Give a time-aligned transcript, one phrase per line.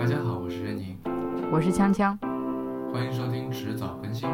[0.00, 0.96] 大家好，我是任宁，
[1.52, 2.16] 我是锵锵，
[2.90, 4.26] 欢迎收听迟早更新，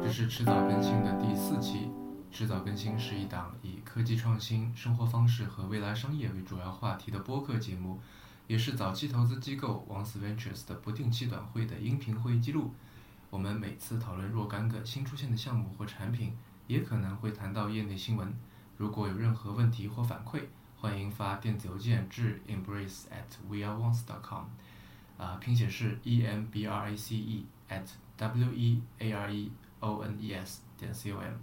[0.00, 1.90] 这是迟早更新的第四期。
[2.32, 8.00] 迟早更新是一档以科技创新、生活方式和未来商业为主要话题的播客节目，
[8.46, 12.72] 也是早期投资机构王思 Ventures 的不定期短会的音频会议记录。
[13.28, 16.34] 我们每次讨论若干个新出现的项目或产品，
[16.66, 18.32] 也可能会谈到业内新闻。
[18.78, 20.44] 如果有任何问题或反馈，
[20.80, 24.44] 欢迎发电子邮件至 embrace at weareones.com，
[25.16, 27.86] 啊，拼写是 e m b r a c e at
[28.16, 29.50] w e a r e
[29.80, 31.34] o n e s 点 c o m。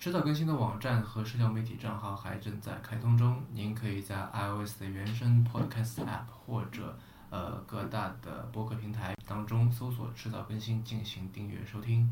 [0.00, 6.96] 迟早更新的网站和社交媒体账号还正在开通中，您可以在 iOS 的原生 Podcast App 或者
[7.30, 12.08] 呃各大的播客平台当中搜索“迟早更新”进行订阅收听。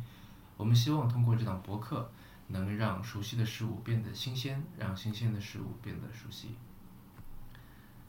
[0.57, 2.11] 我们希望通过这档博客，
[2.49, 6.57] 能让熟悉的事物变得新鲜，让新鲜的事物变得熟悉。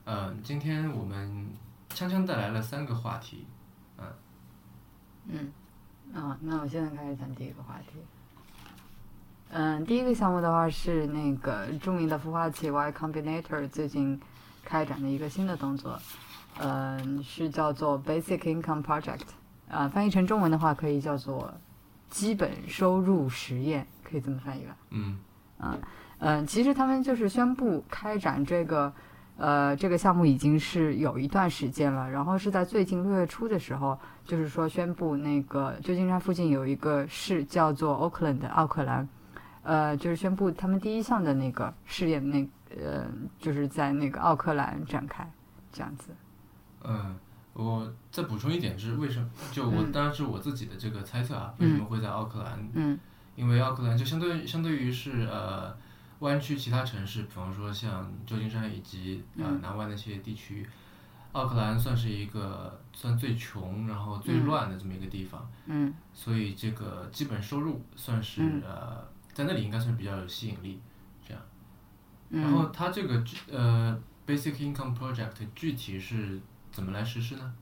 [0.05, 1.47] 嗯，今天我们
[1.89, 3.47] 锵锵带来了三个话题，
[3.97, 4.05] 嗯，
[5.29, 5.51] 嗯，
[6.13, 7.99] 啊，那我现在开始讲第一个话题。
[9.49, 14.19] 嗯，第一个项目的话是那个著名的孵化器 Y Combinator 最近
[14.63, 15.97] 开展的一个新的动作，
[16.59, 19.21] 嗯，是叫做 Basic Income Project，
[19.69, 21.53] 啊，翻译成中文的话可以叫做
[22.09, 24.75] 基本收入实验，可以这么翻译吧？
[24.89, 25.17] 嗯，
[25.57, 25.77] 啊，
[26.19, 28.93] 嗯，其实他们就是宣布开展这个，
[29.37, 39.07] 呃，这个项目已经是有一段时间了，然后是在最近六月初的时候，就是说宣布那个旧金山附近有一个市叫做 Oakland 奥克兰。
[39.63, 42.47] 呃，就是宣布他们第一项的那个试验，那
[42.81, 43.05] 呃，
[43.37, 45.29] 就是在那个奥克兰展开，
[45.71, 46.11] 这样子。
[46.83, 47.15] 嗯，
[47.53, 49.29] 我再补充一点是为什么？
[49.51, 52.69] 就我当然是我自己的这个猜测啊，为什么会在奥克兰？
[52.73, 52.97] 嗯。
[53.35, 55.71] 因为奥克兰就相对相对于是呃
[56.19, 60.67] 湾区其他城市，比方说像旧金山以及呃南湾那些地区，
[61.31, 65.49] 奥克兰算是一个算最穷然后最乱的这么一个地方。
[65.65, 65.93] 嗯。
[66.13, 69.15] 所以这个基本收入算是呃。
[69.37, 70.81] 在那里应该算比较有吸引力，
[71.23, 71.43] 这样。
[72.31, 76.39] 然后它这个呃，Basic Income Project 具体是
[76.71, 77.53] 怎么来实施呢？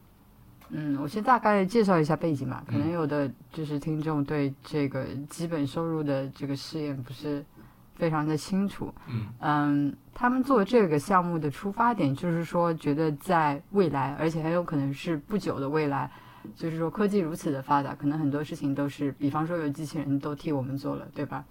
[0.69, 2.63] 嗯，我先大概介绍一下背景吧。
[2.65, 7.45] 可能有的就是听众对这个基本收入的这个试验不是
[7.95, 8.93] 非常的清楚。
[9.07, 9.27] 嗯。
[9.39, 16.09] 嗯，他们做这个项目的出发点就是说，觉得在未来，而且很有可能是不久的未来。
[16.55, 21.43] 就是说，科技如此的发达，可能很多事情都是，比方说有机器人都替我们做了，对吧？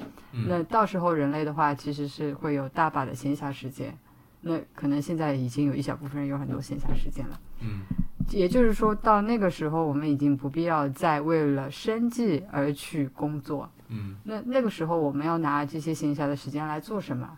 [0.47, 3.93] 那到时候人类的话，其实是会有大把的闲暇时间。
[4.41, 7.41] 那可能现在已经有一小部分人有很多闲暇时间了。
[7.61, 7.81] 嗯，
[8.31, 13.71] 也就是说到那个时候，我们已经不必要再为了生计而去工作。
[13.89, 17.29] 嗯，那那个时候我们要拿这些闲暇的时间来做什么？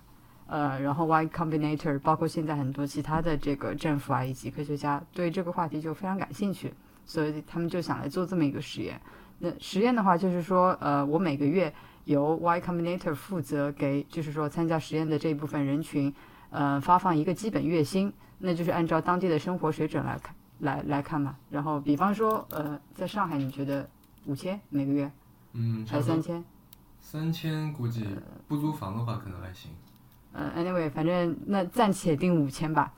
[0.46, 6.72] 呃，然后 Y Combinator，包括现在很多其他的这个政府啊以及科学家对这个话题就非常感兴趣。
[7.04, 9.00] 所以他们就想来做这么一个实验。
[9.38, 11.72] 那实验的话，就是说，呃，我每个月
[12.04, 16.12] 由 Y Combinator 负责给，就是说参加实验的这一部分人群，
[16.50, 21.36] 呃，发放一个基本月薪，那就是按照当地的生活水准来看，来来看嘛。
[21.50, 23.88] 然后，比方说，呃，在上海，你觉得
[24.26, 25.10] 五千每个月？
[25.52, 26.44] 嗯，还是三千？
[27.00, 28.06] 三千估计
[28.48, 29.70] 不租房的话可能还行。
[30.32, 32.92] 呃，anyway，反正那暂且定五千吧。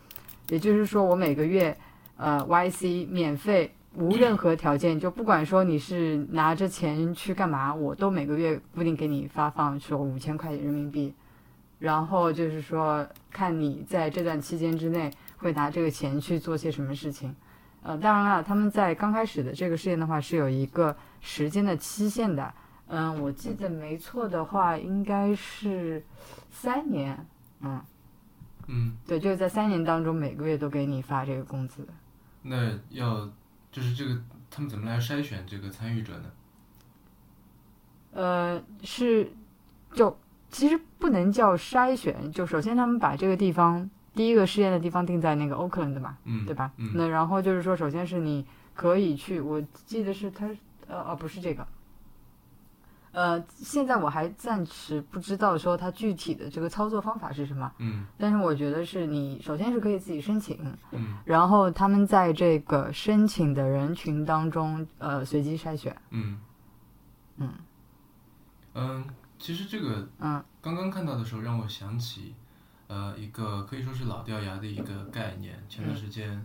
[0.48, 1.76] 也就是说，我每个月，
[2.16, 3.74] 呃，YC 免费。
[3.94, 11.12] 无任何条件，就不管说你是拿着钱去干嘛，我都每个月固定给你发放说五千块钱人民币，
[11.80, 17.34] 然后就是说看你在这段期间之内会拿这个钱去做些什么事情。
[17.82, 22.52] 呃，当然了，他们在刚开始的这个试验的话是有一个时间的期限的。
[22.88, 26.04] 嗯，我记得没错的话应该是
[26.50, 27.26] 三年。
[27.60, 27.82] 嗯，
[28.66, 31.86] 嗯，对，就是在三年当中每个月都给你发这个工资。
[32.42, 33.28] 那要。
[33.70, 34.18] 就是这个，
[34.50, 36.24] 他们怎么来筛选这个参与者呢？
[38.12, 39.30] 呃，是，
[39.92, 40.18] 就
[40.48, 46.72] 其实不能叫筛选，就首先他们把这个地方第一个试验的地方定在那个 Oakland 嘛，嗯，对吧？
[46.76, 48.44] 嗯，那然后就是说，首先是你
[48.74, 50.48] 可以去，我记得是他，
[50.88, 51.64] 呃，哦，不是这个。
[53.12, 57.72] 呃，现在我还暂时不知道说它具体的这个操作方法是什么。
[57.78, 58.04] 嗯。
[58.18, 60.58] 但是我觉得是你首先是可以自己申请。
[60.90, 61.18] 嗯。
[61.24, 65.96] 然后他们在这个申请的人群当中，呃，随机筛选。
[66.10, 66.40] 嗯。
[67.36, 67.52] 嗯。
[68.74, 69.04] 嗯，
[69.38, 72.34] 其实这个，嗯，刚刚看到的时候让我想起，
[72.88, 75.62] 呃，一个可以说是老掉牙的一个概念。
[75.68, 76.44] 前段时间，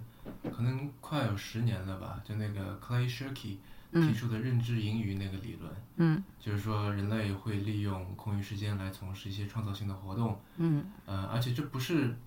[0.55, 3.57] 可能快有十年了吧，就那个 Clay Shirky。
[3.93, 12.17] 提出的认知盈余那个理论，嗯，就是说人类会利用空余时间来从事一些创造性的活动，嗯，呃，而且这不是，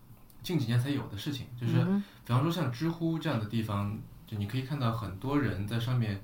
[0.44, 3.98] 近几年才有的事情，就是嗯比方说像知乎这样的地方，
[4.28, 6.22] 就你可以看到很多人在上面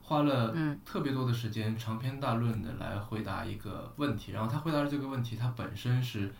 [0.00, 0.78] 花了嗯。
[0.84, 6.32] 特别多的时间，长篇大论的来回答一个问题，然后他回答的这个问题，它本身是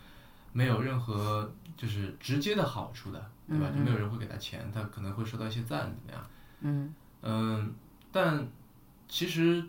[0.55, 3.67] 没有任何就是直接的好处的，对吧？
[3.73, 6.29] 嗯就没有人会给他钱，他可能会收到一些赞，怎么样？
[6.61, 7.73] 嗯嗯，
[8.09, 8.47] 但
[9.09, 9.61] 其实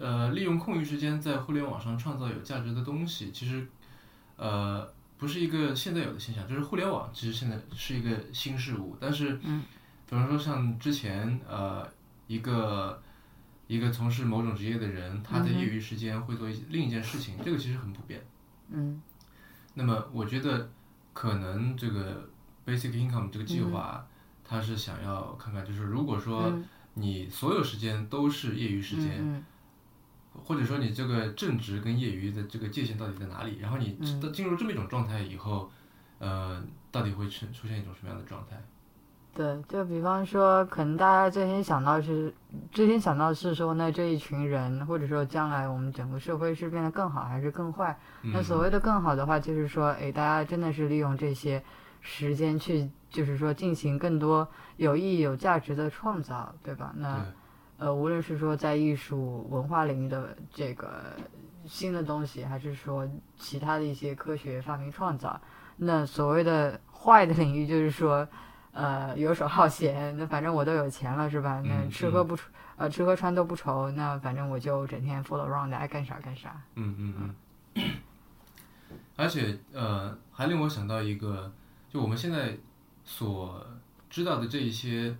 [0.00, 3.64] 呃，利用空余时间在互联网上创造有价值的东西，其实
[4.36, 9.62] 呃不是一个现在有的现象，就是互联网其实现在是一个新事物，但是嗯，
[10.10, 11.88] 比方说像之前呃
[12.26, 13.00] 一个
[13.68, 18.20] 一个从事某种职业的人，他在嗯哼业余时间会做一另一件事情，这个其实很普遍。
[18.70, 19.00] 嗯
[19.74, 20.70] 那么我觉得
[21.12, 22.28] 可能这个
[22.64, 24.06] basic income 这个计划，
[24.44, 29.44] 它是想要看看，就是如果说嗯你所有时间都是业余时间，嗯
[30.44, 33.58] 或者说你这个正职跟业余的这个界限到底在哪里？
[33.58, 33.96] 然后你
[34.32, 35.70] 进入这么一种状态以后，
[36.18, 36.60] 呃，
[36.90, 38.60] 到底会出出现一种什么样的状态？
[39.34, 42.32] 对，就比方说，可能大家最先想到是，
[42.70, 47.98] 最先想到是说，那这一群人，或者说将来我们整个社会是变得更好还是更坏？
[48.22, 51.60] 那嗯所谓的更好的话，就是说，哎，大家真的是利用这些
[52.00, 54.46] 时间去，就是说进行更多
[54.76, 56.92] 有意义、有价值的创造，对吧？
[56.96, 57.26] 那，
[57.78, 60.88] 呃，无论是说在艺术文化领域的这个
[61.66, 63.04] 新的东西，还是说
[63.36, 65.40] 其他的一些科学发明创造，
[65.76, 68.28] 那所谓的坏的领域就是说，
[68.74, 71.62] 呃，游手好闲，那反正我都有钱了，是吧？
[71.64, 72.42] 那嗯吃喝不愁，
[72.76, 76.60] 呃，吃喝穿都不愁，那反正我就整天 follow around，爱干啥干啥。
[76.74, 77.34] 嗯嗯
[77.76, 77.84] 嗯。
[79.16, 81.52] 而且呃，还令我想到一个，
[81.88, 82.56] 就我们现在
[83.04, 83.64] 所
[84.10, 85.16] 知道的这一些，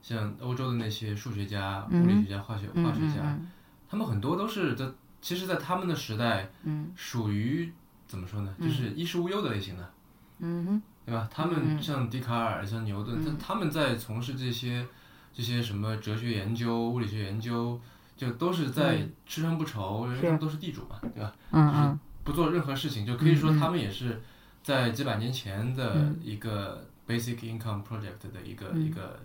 [0.00, 3.50] 像欧洲的那些数学家、嗯物理学家、化学嗯化学家，嗯
[3.88, 4.86] 他们很多都是在，
[5.20, 7.72] 其实，在他们的时代，嗯属于
[8.06, 8.54] 怎么说呢？
[8.60, 9.90] 就是衣食无忧的类型的。
[10.38, 11.28] 嗯哼对吧？
[11.30, 11.82] 他们嗯。
[11.82, 14.86] 像笛卡尔、像牛顿，他他们在从事这些
[15.32, 17.80] 这些什么哲学研究、物理学研究，
[18.16, 21.34] 就都是在吃穿不愁，因为他们都是地主嘛，对吧？
[21.50, 22.00] 嗯嗯。
[22.22, 24.22] 不做任何事情，就可以说他们也是
[24.62, 26.18] 在几百年前的嗯。
[26.22, 28.82] 一个 basic income project 的一个嗯。
[28.82, 29.20] 一个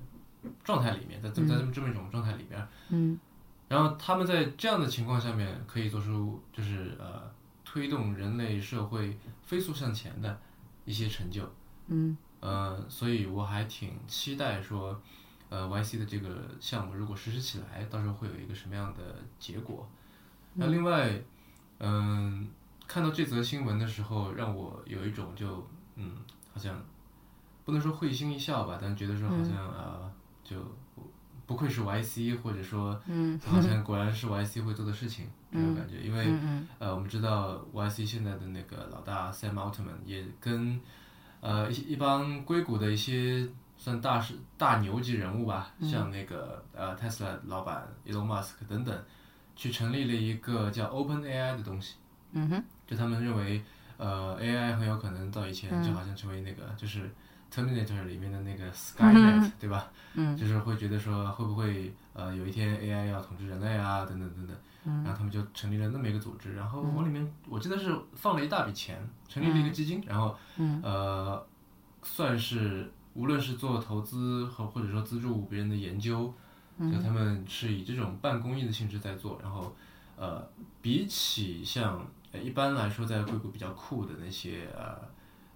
[0.63, 3.17] 状态里面，在在在这么这么一种状态里面，嗯。
[3.69, 7.21] 然后他们在这样的情况下面可以做出就是呃
[7.63, 10.41] 推动人类社会飞速向前的
[10.85, 11.43] 一些成就。
[11.89, 12.17] 嗯。
[12.39, 14.97] 呃，所以我还挺期待说，
[15.49, 16.29] 呃，YC 的这个
[16.61, 19.85] 项目如果实施起来，到时候会有一个什么样的结果。
[20.53, 21.21] 那另外，
[21.79, 22.47] 嗯、
[22.87, 26.13] 看到这则新闻的时候，让我有一种就嗯，
[26.53, 26.81] 好像
[27.65, 30.11] 不能说会心一笑吧，但觉得说好像、呃，
[30.43, 30.57] 就
[31.45, 33.37] 不愧是 YC，或者说嗯。
[33.45, 36.25] 好像果然是 YC 会做的事情，这种感觉，因为。
[36.29, 40.79] 嗯呃，我们知道 YC 现在的那个老大 Sam Altman 也跟
[41.41, 43.47] 呃一一帮硅谷的一些
[43.77, 48.97] 算大是大牛级人物吧，像那个呃 Tesla 老板 Elon Musk 等等，
[49.55, 51.95] 去成立了一个叫 Open AI 的东西。
[52.31, 53.61] 嗯哼就他们认为，
[53.97, 57.09] 呃，AI 很有可能到以前就好像成为那个、就是
[57.53, 59.89] Terminator 里面的那个 Skynet，、对吧？
[60.13, 64.55] 嗯就是会觉得说会不会呃有一天 AI 要统治人类啊，等等等等。
[64.85, 65.03] 嗯。
[65.03, 68.97] 然后他们就成立了那么一个组织，然后往里面我记得是放了一大笔钱，
[69.27, 70.81] 成立了一个基金，然后嗯。
[70.83, 71.45] 呃
[72.01, 76.33] 算是无论是做投资和或者说资助别人的研究，
[76.77, 76.89] 嗯。
[76.89, 79.75] 就他们是以这种半公益的性质在做，然后
[80.15, 80.47] 呃
[80.81, 84.97] 比起像呃一般来说在硅谷比较酷的那些呃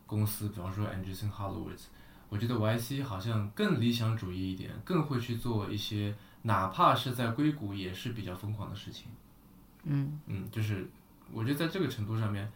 [0.05, 1.85] 公司，比方说 Anderson Horowitz，
[2.27, 6.13] 我觉得 YC 好像更理想主义一点，更会去做一些
[6.43, 9.07] 哪怕是在硅谷也是比较疯狂的事情。
[9.83, 10.87] 嗯嗯，就是
[11.33, 12.49] 我觉得在这个程度上面，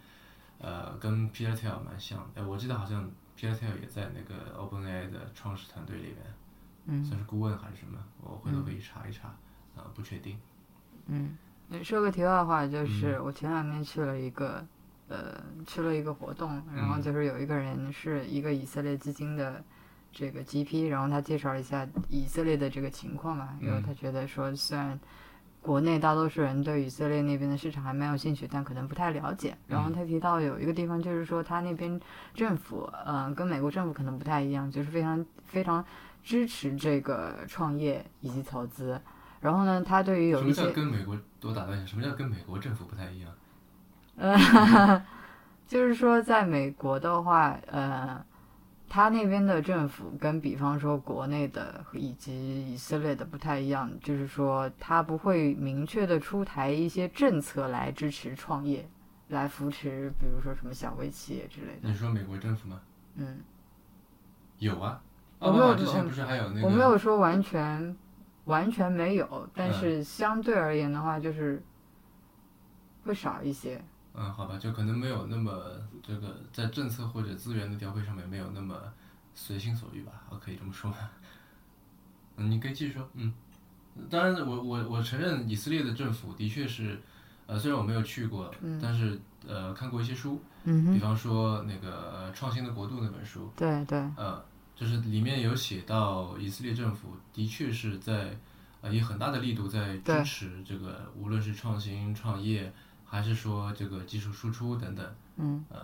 [0.60, 2.42] 呃，跟 Peter Thiel 蛮像的。
[2.42, 6.18] 呃我记得好像 Peter Thiel 也在那个 OpenAI 的创始团队里面，
[6.86, 9.28] 嗯算是顾问还是什么，我回头可以查一查，
[9.76, 10.38] 啊、不确定。
[11.08, 11.38] 嗯，
[11.84, 14.66] 说个题外话，就是我前两天去了一个，
[15.10, 19.64] 呃，去了一个活动，然后就是有一个人是一个以色列基金的
[20.18, 25.00] 这个 GP，然后他介绍了一下以色列的这个情况嘛，然后他觉得说，虽然
[25.62, 29.56] 国内大多数人对以色列那边的市场还蛮有兴趣，但可能不太了解。
[29.68, 32.02] 然后他提到有一个地方，就是说他那边
[32.34, 35.86] 政府，嗯、跟美国政府可能不太一样，就是非常非常
[36.24, 39.00] 支持这个创业以及投资。
[39.40, 41.16] 然后呢，他对于有什么叫一些跟美国？
[41.44, 43.32] 我打断一下，什么叫跟美国政府不太一样？
[45.68, 48.26] 就是说，在美国的话，呃，
[48.90, 58.90] 他那边的政府跟比方说国内的以及以色列的不太一样，就是说他不会明确的出台一些政策来支持创业，
[59.28, 61.90] 来扶持，比如说什么小微企业之类的。
[61.90, 62.80] 你说美国政府吗？
[63.16, 63.40] 嗯，
[64.60, 65.02] 有啊，
[65.40, 66.68] 我没有奥巴马之前不是还有那个？
[66.68, 67.96] 我没有说完全
[68.46, 71.62] 完全没有，但嗯是相对而言的话，就是
[73.04, 73.76] 会少一些。
[73.76, 73.84] 嗯，
[74.24, 75.52] 好吧，就可能没有那么
[76.02, 78.76] 这个在政策或者资源的调配上面没有那么
[79.36, 80.90] 随心所欲吧，我可以这么说。
[80.90, 80.98] 吗？
[82.38, 83.34] 嗯，你可以继续说，嗯，
[84.10, 87.02] 当然我我我承认以色列的政府的确是，
[87.48, 94.44] 呃，虽然我没有去过，但是呃看过一些书，比嗯比，方说那个呃《创新的国度》那本书，对对，呃，
[94.76, 98.38] 就是里面有写到以色列政府的确是在
[98.82, 102.72] 呃以很大的力度在支持这个，无论是创新创业，
[103.08, 105.06] 还是说这个技术输出等等，
[105.38, 105.66] 嗯。
[105.70, 105.78] 呃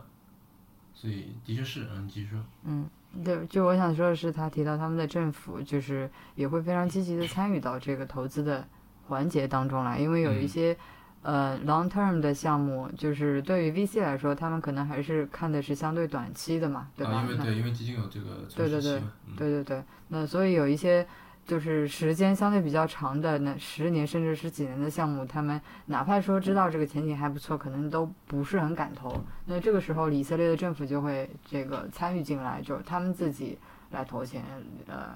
[0.95, 2.87] 所以的确是，嗯，你继续说，嗯，
[3.25, 8.65] 对，就我想说的是，他提到他们的政府就是也会非常积极的参与到这个投资的
[9.07, 10.47] 环节当中来，因为有一嗯。
[10.47, 10.77] 些、
[11.23, 17.17] 呃 long term 的项目，就是对于 VC 来说，他们可能还是看的是相对短期的嘛，对吧？
[17.17, 19.01] 啊，因为对，因为基金有这个对对对
[19.35, 21.05] 对对对，那所以有一些
[21.45, 29.21] 就是时间相对比较长的，那十年甚至十几年的项目，他们哪怕说知道这个前景还不错，可能都不是很敢投。
[29.45, 33.57] 那这个时候，以色列的政府就会这个参与进来，就是他们自己
[33.91, 34.43] 来投钱，
[34.87, 35.15] 呃，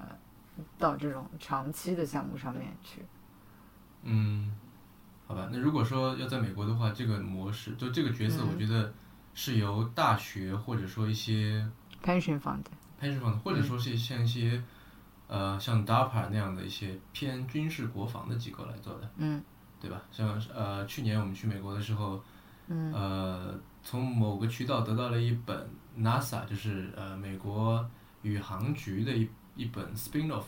[0.78, 3.02] 到这种长期的项目上面去。
[4.02, 4.52] 嗯，
[5.26, 8.92] 好吧，那如果说要在美国的话，这个模式就这个角色，嗯我觉得
[9.34, 11.66] 是由大学或者说一些
[12.04, 14.62] pension fund，pension fund，或者嗯说是像一些、
[15.28, 19.40] 呃像 DARPA 那样的一些偏军事国防的机构来做的，嗯
[19.80, 20.02] 对吧？
[20.10, 22.20] 像呃去年我们去美国的时候，
[22.66, 23.54] 嗯呃
[23.84, 25.68] 从某个渠道得到了一本
[25.98, 27.88] NASA 就是呃美国
[28.22, 30.44] 宇航局的一一本 spin-off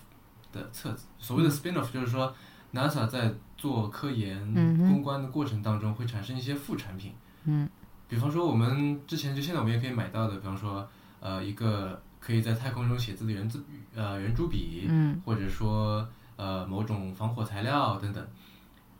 [0.52, 1.06] 的册子。
[1.18, 2.34] 所谓的 spin-off 就是说
[2.72, 7.14] NASA 在做科研嗯哼攻关的过程当中会产生一些副产品。
[7.44, 7.68] 嗯
[8.08, 10.84] 比方说，我们之前就现在我们也可以买到的，比方说，
[11.20, 13.58] 呃，一个可以在太空中写字的圆珠
[13.94, 18.24] 呃圆珠笔，嗯或者说呃某种防火材料等等。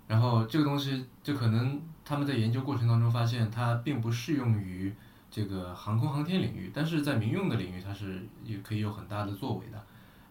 [0.09, 4.93] 然后这个东西就可能他们在研究过程当中发现它并不适用于
[5.31, 9.81] 这个航空航天领域，但是在民用的领域它是也可以有很大的作为的。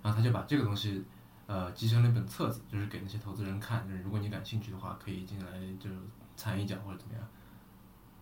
[0.01, 1.03] 然后他就把这个东西
[1.45, 5.45] 呃集成了一本册子，就是给那些投资人看，就是如果你感兴趣的话，可以进来
[5.79, 5.89] 就
[6.37, 7.23] 参一脚或者怎么样。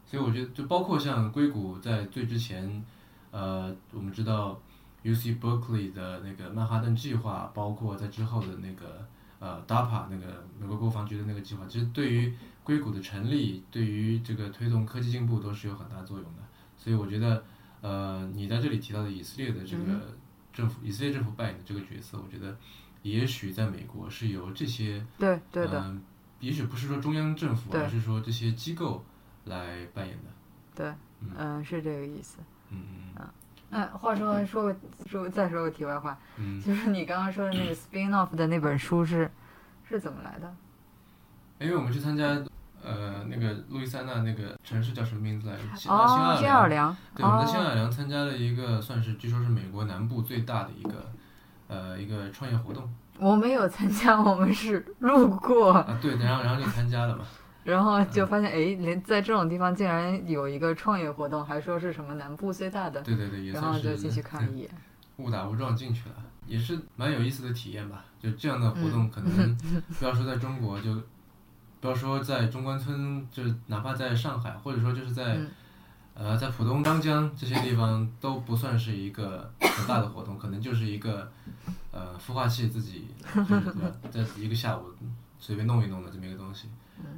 [0.06, 2.84] 所以我觉得，就包括像硅谷在最之前，
[3.32, 4.60] 呃，我们知道
[5.04, 9.08] UC Berkeley 的那个曼哈顿计划，包括在之后的那个
[9.40, 16.42] 呃 DARPA 那个美国国防局的那个计划，其实对于硅谷的成立，对于这个推动科技进步都是有很大作用的。
[16.76, 17.44] 所以我觉得，
[17.82, 20.16] 呃，你在这里提到的以色列的这个
[20.54, 22.56] 政府，以色列政府扮演的这个角色，我觉得
[23.02, 26.02] 也许在美国是由这些对对的，嗯，
[26.40, 29.04] 也许不是说中央政府，而是说这些机构
[29.46, 30.24] 来扮演的。
[30.76, 30.94] 对，
[31.38, 32.40] 嗯、是这个意思。
[32.72, 32.78] 嗯
[33.18, 33.28] 嗯
[33.70, 34.76] 那话说说个
[35.10, 39.30] 说再说个题外话，嗯， 就是你刚刚说的那个 spin off 的那本书是
[39.88, 40.54] 是怎么来的？
[41.60, 42.26] 因为我们去参加
[42.84, 45.62] 呃那个路易斯安那那个城市叫什么名字来着？
[45.76, 46.96] 新呃新哦，新奥尔良。
[47.16, 51.12] 对，我们在新奥哦，尔良参加了一个算是据说是美国南部最大的一个
[51.68, 57.26] 呃一个创业活动我没有参加，我们是路过，啊，对，然后然后就参加了嘛。
[57.72, 64.70] 然后就发现，哎，连在这种地方竟然有一个创业活动，还说是什么南部最大的，对对对，也然后算就是进去看了一眼。
[65.18, 68.06] 误打误撞进去了，也是蛮有意思的体验吧。
[68.20, 69.58] 就这样的活嗯动，可能
[70.00, 70.96] 不要说在中国，就
[71.82, 75.50] 不要说在中关村，就哪怕在上海，或者说就是在、嗯
[76.14, 81.32] 呃在浦东、张江这些地方，都不算是一个很大的活动，可能就是一个
[81.92, 83.08] 呃孵化器自己
[84.10, 84.86] 在一个下午
[85.38, 86.70] 随便弄一弄的这么一个东西。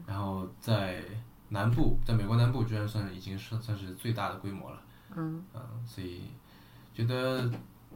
[0.06, 1.04] 然后在
[1.50, 4.82] 南部，在美国南部，居然算已经算算是最大的规模了。
[5.16, 6.24] 嗯嗯，所以
[6.94, 7.50] 觉得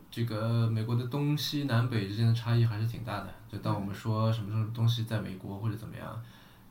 [0.09, 3.33] 这个美国的东西南北之间的差异还是挺大的。
[3.47, 6.19] 就当我们说什么什么东西在美国或者怎么样，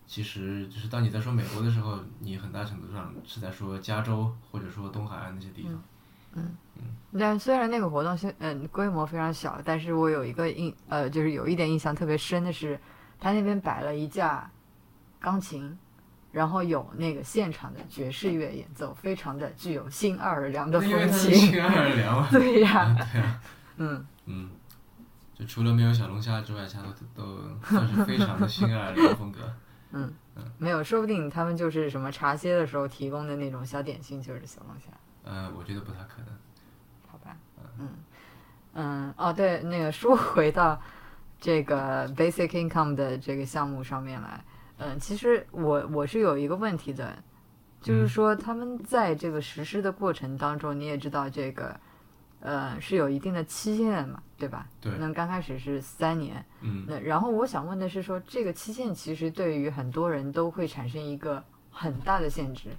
[0.07, 5.73] 其实就是当你在说美国的时候，你很大程度上是在说加州或者说东海岸那些地方。
[6.35, 6.83] 嗯嗯
[7.19, 12.81] 但虽然那个活动是嗯规模非常小，但是我有一个印呃，就是有一点印象特别深的是，
[13.21, 14.51] 他那边摆了一架
[15.23, 15.79] 钢琴，
[16.33, 21.33] 然后有那个现场的爵士乐演奏，非常的具有新奥尔良的风情。
[21.33, 22.29] 新奥尔良嘛。
[22.33, 23.41] 对呀、对啊，
[23.77, 24.51] 嗯，嗯，
[25.35, 26.83] 就除了没有小龙虾之外，其他
[27.15, 29.41] 都都算是非常的新奥尔良风格。
[29.95, 30.13] 嗯
[30.57, 34.87] 没有，说不定他们就是什么茶歇的时候提供的那种小点心，就是小龙虾。
[35.25, 36.35] 呃，我觉得不太可能。
[37.07, 37.37] 好吧，
[37.79, 37.89] 嗯
[38.73, 40.81] 嗯，哦，对，那个说回到
[41.39, 44.43] 这个 basic income 的这个项目上面来，
[44.83, 47.17] 嗯，其实我我是有一个问题的，
[47.81, 51.79] 就是嗯说他们在这个实施的过程当中，你也知道这个。
[52.45, 54.67] 呃是有一定的期限的嘛，对吧？
[54.81, 62.71] 对，那刚开始是三年，嗯那然后我想问的是说，这个期限其实对于很多人都会产生一个很大的限制，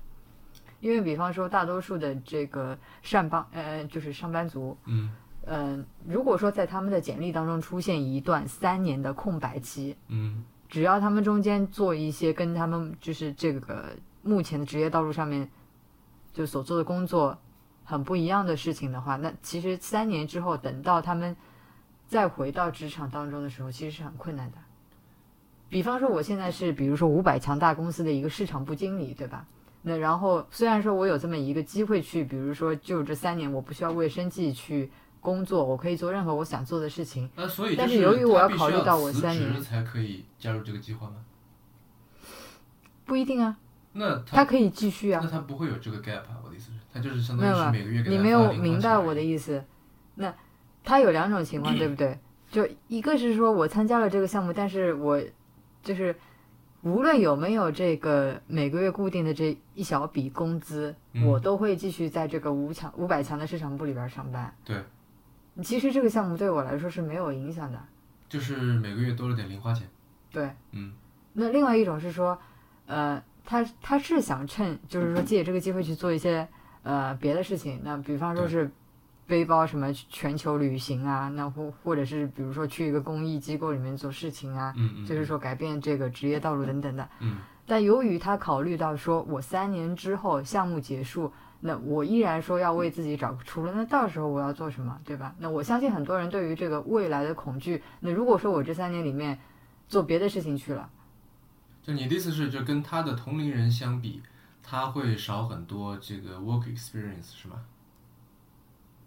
[0.82, 5.10] 因为比方说大多数的这个上班呃就是上班族，嗯
[5.46, 10.44] 嗯、如果说在他们的简历当中出现一段三年的空白期，嗯
[10.74, 15.48] 只要他们中间做一些跟他们就是这个目前的职业道路上面
[16.34, 17.38] 就所做的工作
[17.84, 21.38] 很不一样的事情的话，那其实三年之后等到他们
[22.08, 24.58] 再回到职场当中的时候，其实是很困难的。
[25.70, 29.46] 比方说，我现在是比如说五百强大公司的一个市场部经理，对吧？
[29.84, 34.90] 那然后虽然说我有这么一个机会去，比如说就这三年我不需要为生计去
[35.24, 41.16] 工作，我可以做任何我想做的事情，那所以但是由于我要考虑到我三年才可以加入这个计划吗？
[43.06, 43.58] 不一定啊，
[43.94, 45.30] 那他可以继续啊那。
[45.30, 46.38] 他不会有这个 gap 啊？
[46.44, 49.64] 我的意思是，他就是相当于是每个月给你没有明白我的意思。
[50.16, 50.34] 那
[50.84, 52.20] 他有两种情况，对不对？
[52.52, 55.20] 就一个是说我参加了这个项目，但是我
[55.82, 56.16] 就是
[56.82, 64.54] 无论有没有这个每个月固定的这一小笔工资，嗯我都会继续在这个五强五百强的市场部里边上班。
[64.64, 64.84] 对，
[65.62, 67.80] 其实这个项目对我来说是没有影响的。
[68.28, 69.88] 就是每个月多了点零花钱。
[70.32, 70.94] 对，嗯
[71.34, 72.40] 那另外一种是说，
[72.88, 76.48] 呃，他他是想趁就是说借这个机会去做一些
[76.82, 78.72] 呃别的事情，那比方说是
[79.28, 87.08] 背包什么全球旅行啊，那或或者是比如说去一个公益机构里面做事情啊，嗯嗯，就是说改变这个职业道路等等的。
[87.20, 91.32] 嗯但由于他考虑到说我三年之后项目结束，
[91.66, 95.34] 那我依然说要为自己找个出路，那到时候我要做什么，对吧？
[95.40, 99.40] 那我相信很多人对于这个未来的恐惧，那如果说我这三年里面
[99.88, 100.90] 做别的事情去了。
[101.82, 104.22] 就你的意思是，就跟他的同龄人相比，
[104.62, 107.62] 他会少很多这个 work experience 是吗？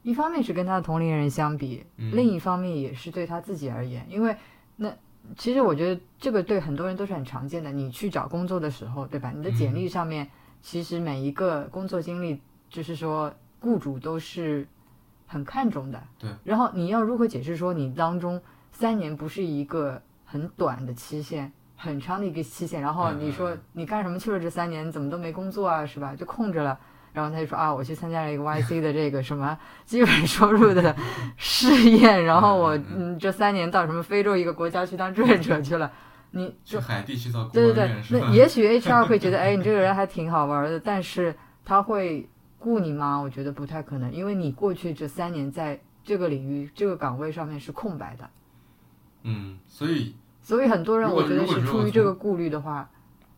[0.03, 4.35] 一方面是跟他的同龄人相比，嗯另一方面也是对他自己而言，因为
[4.77, 4.91] 那
[5.37, 7.73] 其实我觉得这个对很多人都是很常见的。
[7.73, 9.33] 你去找工作的时候，对吧？
[9.35, 10.31] 你的简历上面、
[10.63, 14.67] 其实每一个工作经历，就是说雇主都是
[15.27, 16.03] 很看重的。
[16.19, 16.31] 对。
[16.45, 18.41] 然后你要如何解释说你当中
[18.73, 21.53] 三年不是一个很短的期限？
[21.79, 26.17] 很长的一个期限，然后嗯你说嗯你干什么去了这三年，怎么都没工作啊，是吧？
[26.17, 26.79] 就空着了，
[27.13, 30.97] 然后他就说啊，我去参加了一个 YC 的这个什么基本收入的
[31.37, 35.93] 试验，然后我嗯嗯这三年到什么非洲一个国家去当志愿者去了，
[36.37, 38.31] 你去海地去造孤对对那？
[38.31, 43.19] 也许 HR 会觉得，哎，你这个人还挺好玩的，但是他会雇你吗？
[43.19, 48.31] 我觉得不太可能，因为你过去这三年在这个领域、这个岗位上面是空白的，
[49.23, 52.89] 嗯，所以所以很多人我觉得是出于这个顾虑的话，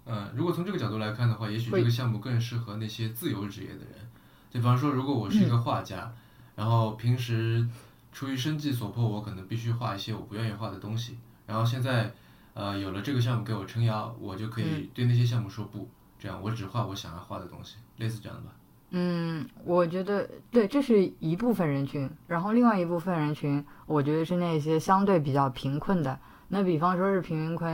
[0.07, 4.09] 嗯，如果从这个角度来看的话，也许这个项目更适合那些自由职业的人。
[4.51, 6.11] 就比方说，如果我是一个画家，
[6.57, 7.67] 然后平时
[8.13, 11.19] 出于生计所迫，我可能必须画一些我不愿意画的东西。
[11.47, 12.11] 然后现在，
[12.59, 18.51] 呃，有了这个项目给我撑腰，我就可以对那些项目说不，这样我只画我想要画的东西，类似这样的吧。
[18.91, 26.19] 嗯，我觉得对，这是一部分人群，然后另外一部分人群，我觉得是那些相对比较贫困的，
[26.49, 27.65] 那比方说是贫民窟，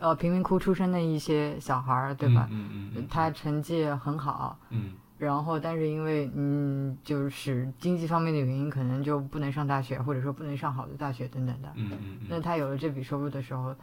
[0.00, 2.46] 呃，贫民窟出身的一些小孩儿，对吧？
[2.50, 11.72] 嗯嗯嗯，他成绩很好，嗯然后但是因为嗯，就是经济方面的原因，可能就不能上大学，或者说不能上好的大学等等的。
[11.74, 13.74] 嗯嗯嗯那他有了这笔收入的时候，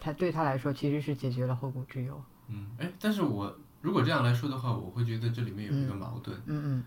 [0.00, 2.22] 他对他来说其实是解决了后顾之忧。
[2.48, 6.84] 嗯，哎，但是我如果这样来说的话，我会觉得这里面有一个矛盾，嗯嗯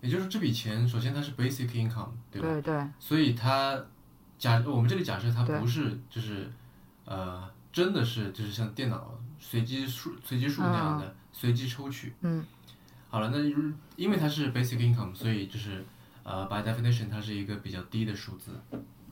[0.00, 2.48] 也就是这笔钱，首先它是 basic income，嗯，对吧？
[2.48, 3.82] 对对，所以它
[4.38, 6.50] 假我们这里假设它不是就是
[7.04, 12.12] 呃真的是就是像电脑随机数随机数那样的、随机抽取。
[12.20, 12.44] 嗯
[13.08, 13.38] 好了，那
[13.96, 15.84] 因为它是 basic income，所以就是
[16.22, 18.52] 呃 by definition 它是一个比较低的数字。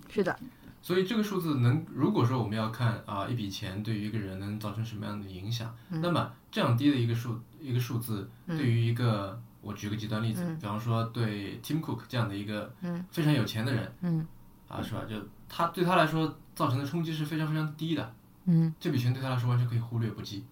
[0.09, 0.37] 是的，
[0.83, 14.27] 所以这个数字能，如果说我们要看啊、一笔钱对于一个人能造成什么样的影响，嗯那么这样低的一个数一个数字，对于一个我举个极端例子，嗯比方说对 Tim Cook 这样的一个嗯非常有钱的人，嗯
[14.69, 15.03] 啊，是吧？
[15.09, 15.17] 就
[15.49, 18.15] 他对他来说造成的冲击是非常非常低的，
[18.47, 20.45] 嗯，这笔钱对他来说完全可以忽略不计，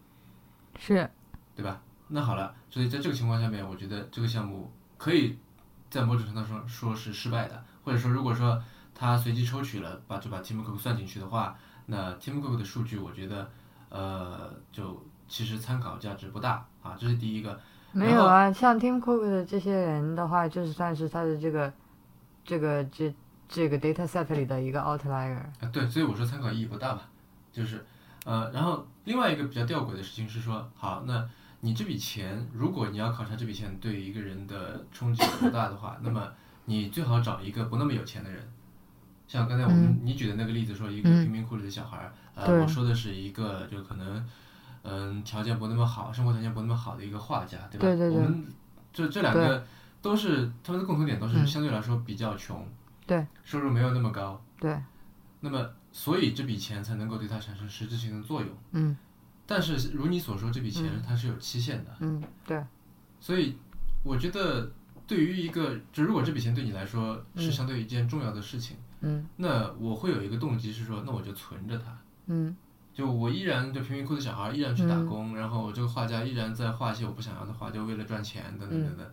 [0.78, 1.08] 是，
[1.56, 1.80] 对吧？
[2.08, 5.38] 那好了，所以在这个情况下面，我觉得这个项目可以
[5.90, 8.62] 在某种程度上说是失败的，或者说如果说
[8.98, 11.56] 他随机抽取了，把就把 Tim Cook 算进去的话，
[11.86, 13.48] 那 Tim Cook 的数据，我觉得
[13.90, 17.60] 呃，就其实参考价值不大啊，这是第一个。
[17.92, 21.72] 没有啊，像 Tim Cook 的这些人的话，就是算是他的这个
[22.44, 23.14] 这个这
[23.48, 25.36] 这个 data set 里的一个 outlier。
[25.36, 27.08] 啊，对，所以我说参考意义不大吧，
[27.52, 27.86] 就是，
[28.24, 31.26] 呃，然后另外一个比较吊诡的事情是说，好，那
[31.60, 36.28] 你这笔钱，如果你要考察这笔钱对一个人的冲击有多大的话，那么
[36.66, 38.46] 你最好找一个不那么有钱的人，
[39.28, 41.22] 像刚才我们、你举的那个例子，说一个嗯。
[41.22, 42.44] 贫民窟里的小孩儿，对。
[42.46, 44.26] 呃，我说的是一个就可能，
[44.82, 47.86] 嗯，条件不那么好，生活条件不那么好的一个画家，对吧？
[47.86, 48.16] 对对对。
[48.16, 48.46] 我们
[48.92, 49.64] 这这两个
[50.00, 51.46] 都是他们的共同点，都是嗯。
[51.46, 52.66] 相对来说比较穷，
[53.06, 54.76] 对，收入没有那么高，对，
[55.40, 58.50] 那么所以这笔钱才能够对他产生实质性的作用。
[58.72, 58.96] 嗯。
[59.46, 61.02] 但是如你所说，这笔钱嗯。
[61.06, 62.62] 它是有期限的，嗯，对，
[63.20, 63.56] 所以
[64.02, 64.70] 我觉得
[65.06, 68.84] 对于一个，就如果这笔钱对你来说是嗯相对一件重要的事情，嗯
[69.36, 71.96] 那我会有一个动机是说，那我就存着它。
[72.26, 72.56] 嗯。
[72.94, 79.06] 就我依然就贫民窟的小孩依然去打工，然后我这个画家依然在画一些我不想要的画，就为了赚钱等等等等。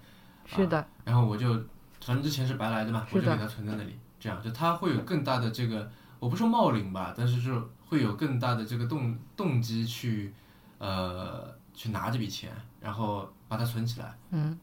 [0.44, 1.54] 是的，然后我就
[2.02, 5.88] 反正这钱是白来的嘛，我就给它存在那里，这样就它会有更大的这个，
[6.20, 10.34] 我不说冒领吧，但是是会有更大的这个动动机去
[10.80, 14.18] 呃去拿这笔钱，然后把它存起来。
[14.32, 14.58] 嗯。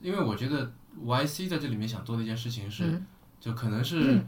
[0.00, 0.72] 因为我觉得
[1.04, 3.06] YC 在这里面想做的一件事情是，嗯。
[3.40, 4.24] 就可能是、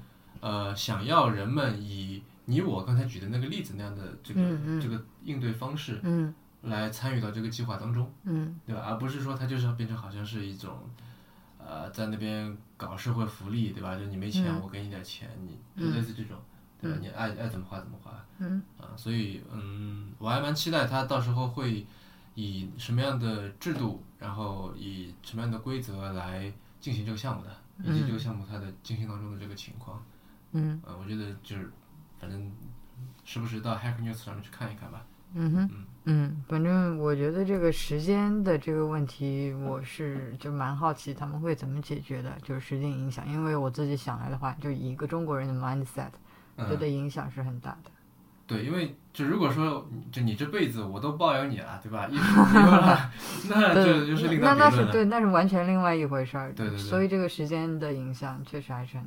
[0.46, 4.40] 呃想要人们以你我刚才举的那个例子那样的这个、
[4.80, 6.32] 这个应对方式嗯
[6.62, 8.82] 来参与到这个计划当中，嗯对吧？
[8.87, 10.88] 而不是说它就是变成好像是一种
[11.59, 13.96] 呃在那边搞社会福利，对吧？
[13.98, 16.37] 就你没钱，嗯我给你点钱，你嗯就类似这种，
[16.80, 16.98] 对吧？
[17.00, 18.12] 你爱爱怎么花怎么花。
[18.38, 21.85] 嗯啊，所以嗯，我还蛮期待他到时候会
[22.35, 27.50] 以什么样的制度，然后以什么样的规则来进行这个项目的，
[27.82, 29.98] 以及这个项目它的进行当中的这个情况。
[29.98, 30.12] 嗯
[30.52, 31.70] 呃，我觉得就是
[32.18, 32.50] 反正
[33.24, 35.04] 时不时到 Hacker News 上面去看一看吧。
[35.35, 35.70] 嗯哼
[36.04, 43.28] 嗯，反正我觉得这个时间的这个问题，我是就蛮好奇他们会怎么解决的，就是时间影响。
[43.28, 46.09] 因为我自己想来的话，就以一个中国人的 mindset，
[46.56, 47.90] 我觉嗯，得影响是很大的。
[48.46, 52.06] 对，因为就如果说就你这辈子我都包养你了，对吧？
[52.06, 53.11] 衣食无忧了，
[53.50, 54.70] 那这对，就是另那当别论了。
[54.70, 56.52] 那是对，那是完全另外一回事儿。
[56.52, 59.04] 对对对所以这个时间的影响确实还是很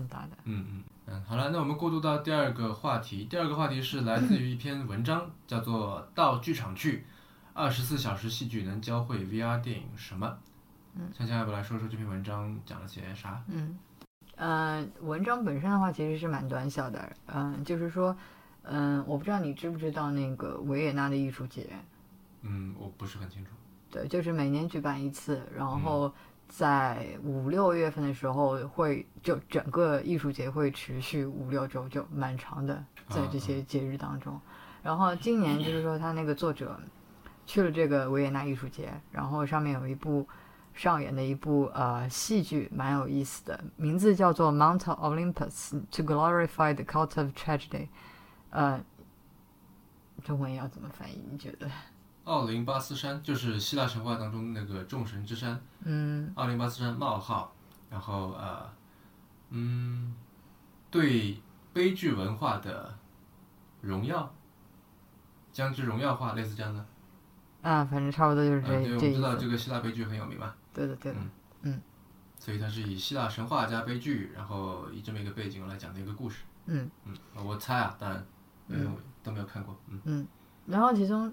[0.00, 0.30] 很大的。
[0.44, 3.24] 嗯嗯嗯，好了，那我们过渡到第二个话题。
[3.26, 7.04] 第二个话题是来自于一篇文章，叫做《到剧场去：
[7.52, 10.26] 二十四小时戏剧能教会 VR 电影什么》。
[10.94, 13.42] 嗯，香香要不来说说这篇文章讲了些啥？
[13.48, 13.78] 嗯，
[14.36, 17.12] 呃，文章本身的话其实是蛮短小的。
[17.26, 18.16] 嗯、就是说，
[18.62, 21.68] 嗯、我不知道你知不知道那个维也纳的艺术节。
[22.42, 23.50] 嗯，我不是很清楚。
[23.90, 26.14] 对，就是每年举办一次，然嗯后
[26.50, 34.38] 在五六月份的时候会就整个艺术节会持续五六周，就蛮长的，在这些节日当中。
[34.82, 36.78] 然后今年就是说他那个作者
[37.46, 40.26] 去了这个维也纳艺术节，然后上面有一部
[40.74, 47.68] 上演的一部呃戏剧，蛮有意思的，名字叫做《Mount Olympus to Glorify the Cult of Tragedy》，
[48.50, 48.84] 呃，
[50.24, 51.24] 中文要怎么翻译？
[51.30, 51.70] 你觉得？
[52.30, 56.30] 奥林巴斯山就是希腊神话当中那个众神之山，嗯。
[56.36, 57.52] 奥林巴斯山冒号，
[57.90, 58.70] 然后呃，
[59.48, 60.14] 嗯，
[60.92, 62.96] 对悲剧文化的
[63.80, 64.32] 荣耀，
[65.50, 66.86] 将之荣耀化，类似这样的。
[67.62, 71.12] 啊，反正差不多就是这、嗯，对，我们知道这个希腊悲剧很有名嘛，对的，对。
[71.12, 71.18] 的。
[72.38, 76.44] 所以它是以希腊神话加悲剧，然后以这么一个背景来讲的一个故事。
[76.66, 76.88] 嗯。
[77.04, 77.14] 嗯，
[77.44, 78.24] 我猜啊，当然，
[78.68, 78.92] 因为我
[79.24, 79.76] 都没有看过。
[79.88, 80.00] 嗯。
[80.04, 80.28] 嗯。
[80.66, 81.30] 然后其中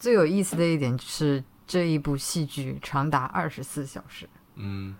[0.00, 4.28] 最有意思的一点是这一部戏剧长达二十四小时。
[4.56, 4.96] 嗯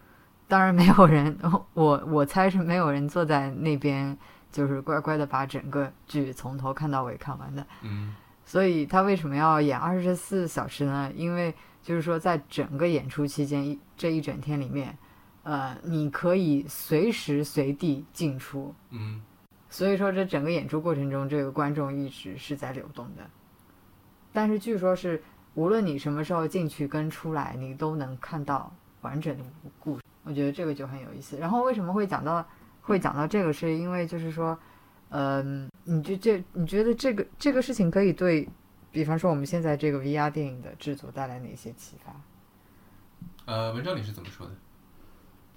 [0.47, 1.37] 当然没有人，
[1.75, 4.17] 我我猜是没有人坐在那边
[4.53, 7.67] 就是乖乖的把整个剧从头看到尾看完的。
[7.83, 11.11] 嗯所以他为什么要演二十四小时呢？
[11.15, 14.99] 因为就是说在整个演出期间一这一整天里面，
[15.45, 18.75] 呃，你可以随时随地进出。
[18.91, 19.23] 嗯
[19.69, 23.23] 所以说，这整个演出过程中，这个观众一直是在流动的。
[24.33, 25.23] 但是据说是，
[25.55, 29.45] 无论你什么时候进去跟出来，你都能看到完整的
[29.79, 30.03] 故事。
[30.23, 31.37] 我觉得这个就很有意思。
[31.39, 32.47] 然后为什么会讲到
[32.83, 34.59] 会讲到这个，是因为就是说，
[35.09, 38.49] 嗯、你就这你觉得这个这个事情可以对，
[38.93, 42.15] 比方说我们现在这个 VR 电影的制作带来哪些启发？
[43.47, 44.53] 呃，文章里是怎么说的？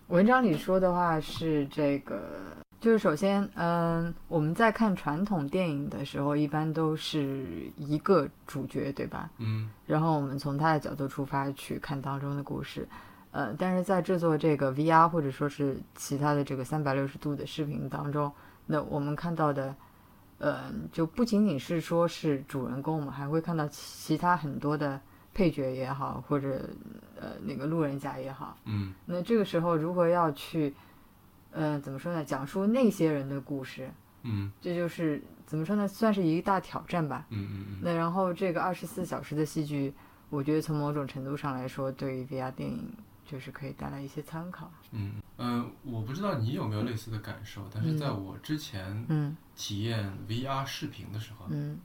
[0.07, 2.21] 文章里说的话是这个，
[2.83, 9.29] 就是首先，嗯，我们在看传统电影的时候，一般都是一个主角，对吧？
[9.37, 12.85] 嗯然后我们从他的角度出发去看当中的故事，
[13.31, 18.29] 呃，但是在制作这个 VR 或者说是其他的这个三百六十度的视频当中，
[18.65, 19.73] 那我们看到的，
[20.39, 24.99] 呃，就不仅仅是说是主人公，我们还会看到其他很多的
[25.33, 26.69] 配角也好，或者
[27.17, 28.57] 呃那个路人甲也好。
[28.65, 30.73] 嗯那这个时候如何要去，
[31.53, 32.23] 呃，怎么说呢？
[32.25, 33.89] 讲述那些人的故事，
[34.23, 35.87] 嗯这就是怎么说呢？
[35.87, 37.25] 算是一大挑战吧。
[37.29, 39.93] 嗯嗯嗯那然后这个二十四小时的戏剧，
[40.29, 42.91] 我觉得从某种程度上来说，对于 VR 电影
[43.25, 44.71] 就是可以带来一些参考。
[44.91, 51.79] 嗯呃，我不知道你有没有类似的感受，但是在我之前嗯体验 VR 视频的时候，嗯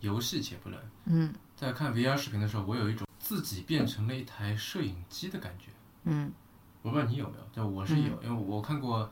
[0.00, 5.70] 游戏且不论，嗯在看 VR 视频的时候，我有一种自己变成了一台摄影机的感觉。
[6.04, 6.30] 嗯
[6.84, 9.10] 我不知道你有没有，就我是有，因为我看过，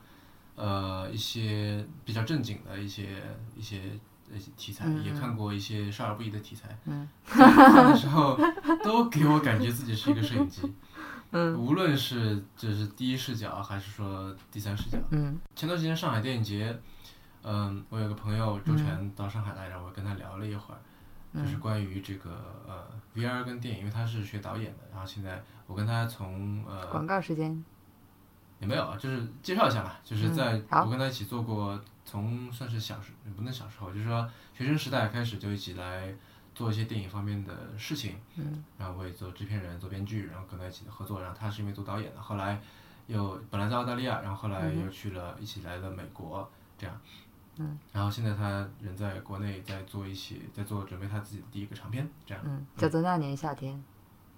[0.55, 3.23] 呃，一些比较正经的一些
[3.55, 3.81] 一些
[4.31, 6.77] 一些题材，嗯也看过一些少儿不宜的题材。
[6.85, 8.37] 嗯，在看的时候
[8.83, 10.71] 都给我感觉自己是一个摄影机，
[11.31, 11.57] 嗯。
[11.57, 14.99] 无论是就是第一视角还是说第三视角。
[15.09, 15.39] 嗯。
[15.55, 16.79] 前段时间上海电影节，
[17.41, 20.77] 嗯，我有个朋友周全到上海来，然后我跟他聊了一会儿，
[21.43, 22.29] 就是关于这个
[22.67, 27.65] 呃 VR 跟电影，因为他是学导演的，然后现在我跟他从呃广告时间。
[28.59, 36.13] 也没有啊，就是介绍一下吧，就是在嗯我跟他一起做过，从算是小时不能小时候，就是说学生时代开始就一起来
[36.53, 42.61] 做一些电影方面的事情，嗯，然后我也做制片人、做编剧，然后跟他一起合作，然后他是因为做导演的，后来
[43.07, 47.01] 又本来在澳大利亚，然后后来又去了，一起来了美国，这样，
[47.57, 53.83] 嗯，然后现在他人在国内在做一些，在做准备他自己的第一个长片，这样，嗯，叫做那年夏天。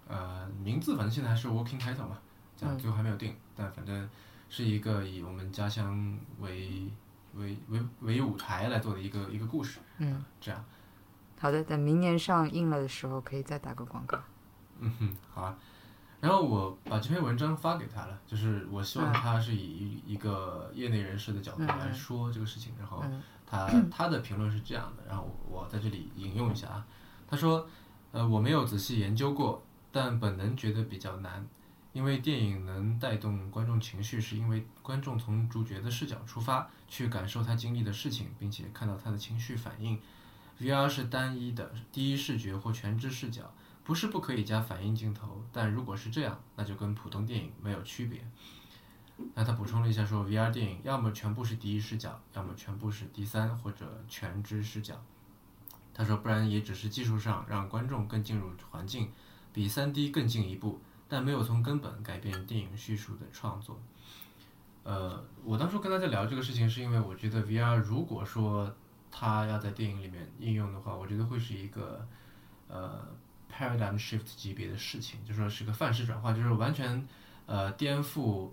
[0.07, 2.17] 呃，名字反正现在还是 Working Title 嘛，
[2.55, 4.09] 这样最后还没有定，但反正
[4.49, 6.89] 是一个以我们家乡为
[7.33, 10.63] 为为为舞台来做的一个一个故事，嗯，这样，
[11.39, 14.17] 好的，等明年上映了的时候可以再打个广告。
[14.79, 15.57] 嗯哼，好啊。
[16.21, 23.21] 然后我把这篇文章发给他了，就是我希望他是以一个业内人士的角度来说这个事情，然后嗯。
[23.47, 26.87] 他他的评论是这样的，然后我我在这里引用一下啊，
[27.27, 27.67] 他说，
[28.11, 29.63] 呃，我没有仔细研究过，
[29.95, 31.47] 但本能觉得比较难，
[31.93, 39.97] 因为电影能带动观众情绪，是因为观众从主角的视角出发，去感受他经历的事情，并且看到他的情绪反应。
[40.59, 43.49] VR 是单一的第一视觉或全知视角，
[43.85, 48.21] 不是不可以加反应镜头，但如果是这样，那就跟普通电影没有区别。
[49.33, 55.01] 那他补充了一下说，VR 电影要么全部是第一视角，要么全部是第三或者全知视角。
[55.93, 59.09] 他说，不然也只是技术上让观众更进入环境，
[59.55, 63.79] 比 3D 更进一步，但没有从根本改变电影叙述的创作。
[64.83, 68.75] 呃，我当初跟大家聊这个事情，是因为我觉得 VR 如果说
[69.09, 72.05] 它要在电影里面应用的话，我觉得会是一个
[72.67, 73.07] 呃
[73.49, 77.07] paradigm shift 级别的事情，就说是个范式转化，就是完全
[77.45, 78.49] 呃颠覆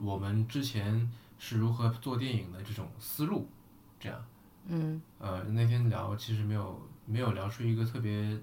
[0.00, 3.48] 我们之前是如何做电影的这种思路，
[3.98, 4.24] 这样。
[4.66, 8.40] 嗯呃，那天聊其实没有没有聊出一个特别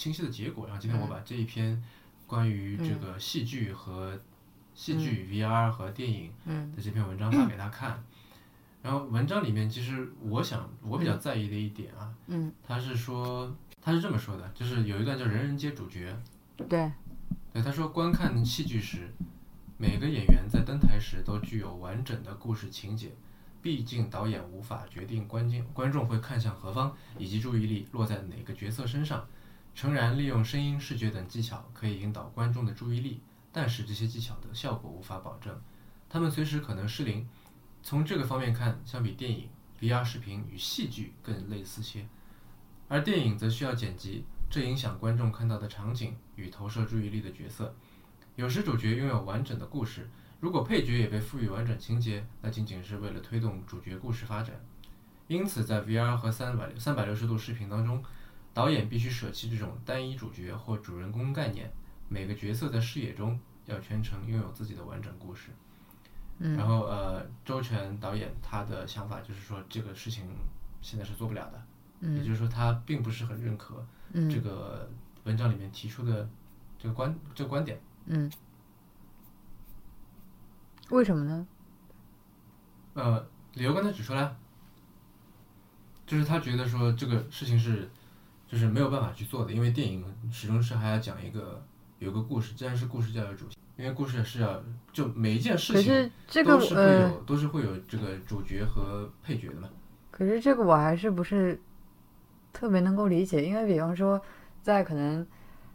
[0.00, 1.78] 清晰的结果，然后今天我把这一篇
[2.26, 4.18] 关于这个戏剧和
[4.74, 6.74] 戏剧 VR 和电影嗯。
[6.74, 8.02] 的这篇文章发给他看，
[8.82, 16.16] 然后文章里面其实我想我比较在意的一点啊，嗯，他是说他是这么说的，就是有一段叫“人人皆主角”，
[16.56, 16.90] 对，
[17.52, 19.12] 对，他说观看戏剧时，
[19.76, 23.12] 每个演员在登台时都具有完整的故事情节。
[23.62, 29.22] 毕竟导演无法决定观众观众会看向何方，以及注意力落在哪个角色身上。
[29.74, 35.58] 诚然，利用声音、视觉等技巧可以引导观众的注意力，但是这些技巧的效果无法保证，
[36.08, 37.26] 他们随时可能失灵。
[37.82, 39.48] 从这个方面看，相比电影
[39.80, 42.06] ，VR 视频与戏剧更类似些，
[42.88, 47.74] 而电影则需要剪辑，这影响观众看到的场景与投射注意力的角色。
[48.36, 50.10] 有时主角拥有完整的故事。
[50.40, 54.58] 如果配角也被赋予完整情节，那仅仅是为了推动主角故事发展。
[55.26, 58.02] 因此，在 VR 和三百三百六十度视频当中，
[58.52, 61.70] 导演必须舍弃这种单一主角或主人公概念，
[62.08, 65.50] 每个角色在视野中要全程拥有自己的完整故事。
[66.42, 70.24] 嗯然后，呃，周全导演他的想法就是说，这个事情
[70.80, 71.62] 现在是做不了的，
[72.00, 74.90] 嗯也就是说，他并不是很认可嗯这个
[75.24, 76.26] 文章里面提出的
[76.78, 77.78] 这个观这个观点。
[78.06, 78.32] 嗯，
[80.88, 81.46] 为什么呢？
[82.94, 84.34] 呃，理由刚才指出来，
[86.06, 87.88] 就是他觉得说这个事情是，
[88.50, 91.62] 就是没有办法去做的，因为电影始终是还要讲一个
[92.00, 94.60] 有个故事，既然是故事就要有主线，因为故事是要
[94.92, 99.68] 就每一件事可情是这个都是会呃，有、都是会有这个主角和配角的嘛。
[100.10, 101.60] 可是这个我还是不是
[102.52, 104.20] 特别能够理解，因为比方说，
[104.62, 105.24] 在可能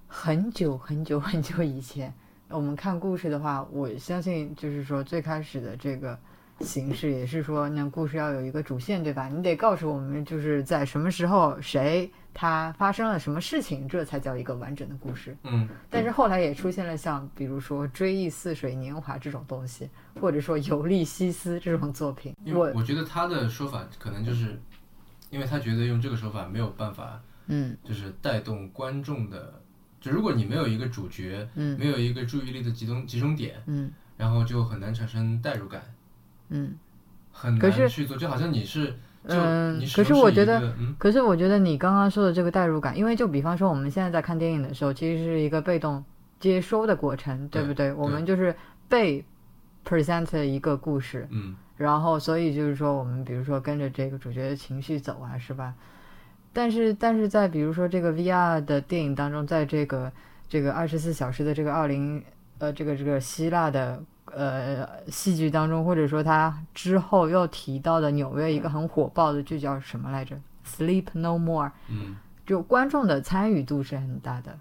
[0.08, 2.14] 很久很久很久以前，
[2.50, 6.20] 我们看故事的话，我相信就是说最开始的这个
[6.62, 9.28] 形式也是说，那故事要有一个主线，对吧？
[9.28, 15.36] 你得告诉我们就是在什么时候谁他发生了什么事情，这才叫一个完整的故事。
[15.44, 19.90] 嗯，但是后来也出现了像比如说《追忆似水年华》这种东西，
[20.20, 24.60] 或者说《尤利西斯》这种作品，我因为我觉得他的说法可能就是，
[25.30, 29.62] 因为他觉得用这个手法没有办法，嗯就是带动观众的
[30.00, 35.82] 就如果你没有一个主角，嗯没有一个注意力的集中集中点，嗯然后就很难产生代入感，
[36.50, 36.76] 嗯。
[37.32, 38.94] 很可是难去做，就好像你是
[39.26, 46.04] 嗯可是我觉得嗯可是我觉得你刚刚说的这个代入感，因为就比方说我们现在在看电影的时候，其实是一个被动
[46.40, 47.92] 接收的过程，对不对？
[47.92, 48.56] 我们就是
[48.88, 49.26] 被
[49.86, 55.74] present 一个故事，嗯然后所以就是说我们比如说跟着这个主角的情绪走啊，是吧？
[56.54, 60.10] 但是但是在比如说这个 VR 的电影当中，在这个
[60.48, 62.24] 这个二十四小时的这个二零
[62.60, 64.02] 呃这个这个希腊的
[64.34, 70.36] 呃戏剧当中，或者说他之后又提到的纽约一个很火爆的剧叫什么来着
[70.66, 72.16] ？Sleep No More，嗯。
[72.46, 74.56] 就观众的参与度是很大的，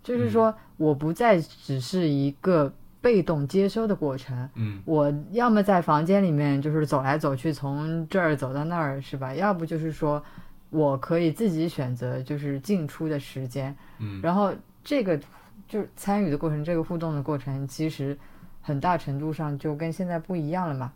[0.00, 4.80] 就是说我不再只是一个被动接收的过程，嗯。
[4.84, 9.34] 我要么在房间里面就是走来走去，从这儿走到那儿，是吧？
[9.34, 10.22] 要不就是说
[10.70, 14.20] 我可以自己选择就是进出的时间，嗯。
[14.22, 15.18] 然后这个
[15.66, 18.16] 就是参与的过程，这个互动的过程，其实
[18.62, 20.92] 很大程度上就跟现在不一样了嘛。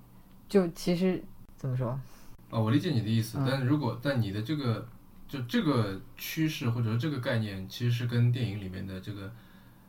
[0.49, 1.23] 就其实
[1.57, 1.99] 怎么说？
[2.51, 4.87] 哦，我理解你的意思，嗯但如果但你的这个
[5.29, 9.33] 就这个趋势或者说这个概念，其实是跟电影里面的这个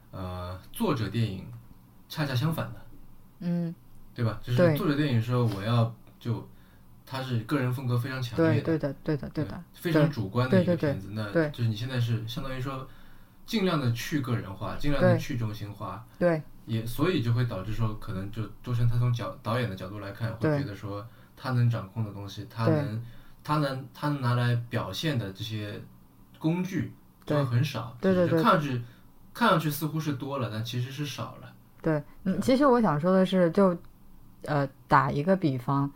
[0.10, 1.46] 呃作者电影
[2.10, 2.82] 恰恰相反的，
[3.42, 3.74] 嗯，
[4.16, 4.40] 对吧？
[4.44, 6.48] 就是作者电影说我要就
[7.06, 12.88] 他是个人风格非常强烈对的，对的，对的，对的，非常主观的一个片子，那对就是你现在是相当于说
[13.46, 21.04] 尽量的去个人化，尽量的去中心化，对也所以就会导致说，可能就周深他从角导演的角度来看，会觉得说
[21.36, 23.02] 他能掌控的东西，他能
[23.44, 25.82] 他能他能拿来表现的这些
[26.38, 26.94] 工具
[27.26, 28.82] 就会对很少，对对对就是看上去
[29.34, 31.54] 看上去似乎是多了，但其实是少了。
[31.82, 33.76] 对，嗯，其实我想说的是，就
[34.44, 35.90] 呃打一个比方，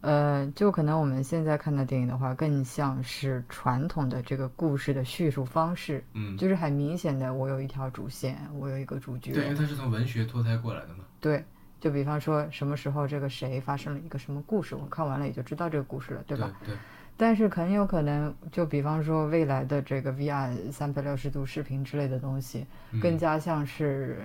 [0.00, 11.04] 呃，就可能我们现在看的电影的话，更像是传统的这个故事的叙述方式，嗯，就是很明显的，我有一条主线，我有一个主角，对，因为它是从文学脱胎过来的嘛。
[11.20, 11.44] 对，
[11.80, 16.52] 就比方说什么时候这个谁发生了一个什么故事，我看完了也就知道这个故事了，对吧？
[16.64, 16.74] 对？
[17.16, 24.24] 但是很有可能，就比方说未来的这个 VR 三百六十度视频之类的东西，嗯更加像是，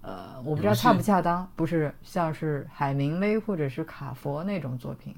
[0.00, 5.14] 呃，我不知道恰不恰当，不是像是海明威或者是卡佛那种作品。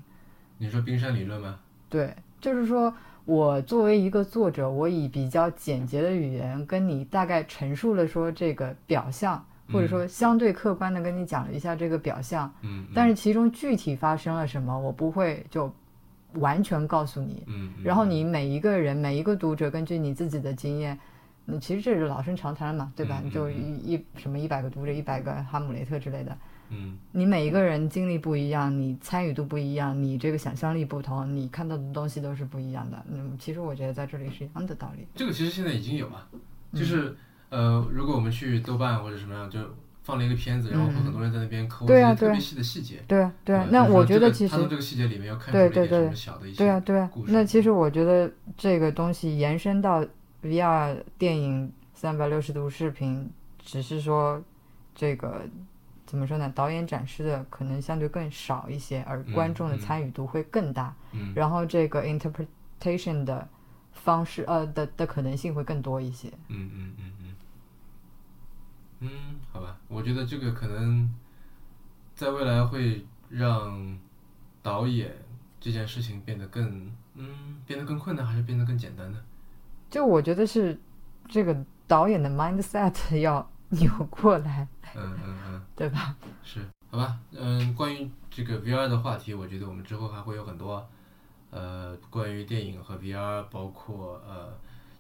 [0.59, 1.59] 你说冰山理论吗？
[1.89, 2.93] 对，就是说
[3.25, 15.73] 我作为一个作者，我以比较简洁的语言跟你大概陈述了说这个表象，或者说相对客观的跟你讲了一下这个表象，嗯，但是其中具体发生了什么，我不会就
[16.35, 17.43] 完全告诉你。
[17.47, 21.10] 嗯，嗯然后你每一个人、每一个读者，根据你自己的经验，那
[21.59, 23.21] 其实这是老生常谈了嘛，对吧？
[23.25, 26.37] 嗯嗯就一一什么一百个读者，一百个哈姆雷特之类的，
[26.71, 33.03] 嗯你每一个人经历不一样，你参与度不一样，你这个想象力不同，你看到的东西都是不一样的。
[33.11, 35.07] 嗯，其实我觉得在这里是一样的道理。
[35.15, 37.17] 这个其实现在已经有了，嗯就是、
[37.49, 39.59] 呃，如果我们去豆瓣或者什么样，就
[40.03, 43.03] 放了一个片子，然后很多人在那边抠一对啊对啊些特别细的细节。
[43.07, 43.67] 对啊，对啊。
[43.71, 50.05] 那我觉得其实他从这个细节里面要看出对对对一些什么小的一些对啊，对啊那其实我觉得这个东西延伸到
[50.43, 54.43] VR 电影三百六十度视频，只是说
[54.95, 55.43] 这个
[56.07, 56.51] 怎么说呢？
[56.55, 60.95] 导演展示的可能相对更少一些，而嗯观众的嗯参与度会更大。
[61.13, 63.47] 嗯然后这个 interpretation 的
[63.93, 66.29] 方式，呃的的可能性会更多一些。
[66.49, 67.35] 嗯嗯嗯嗯，
[69.01, 69.11] 嗯，
[69.53, 71.13] 好吧，我觉得这个可能
[72.15, 73.99] 在未来会让
[74.63, 75.15] 导演
[75.61, 79.19] 这件事情变得更嗯变得更困难，还是变得更简单呢？
[79.91, 80.79] 就我觉得是
[81.29, 86.15] 这个导演的 mindset 要扭过来，嗯嗯嗯，对吧？
[86.45, 90.89] 是，好吧，嗯，关于这个 VR 的话题，我觉得我们之后还会有很多，
[91.51, 94.53] 呃，关于电影和 VR，包括呃，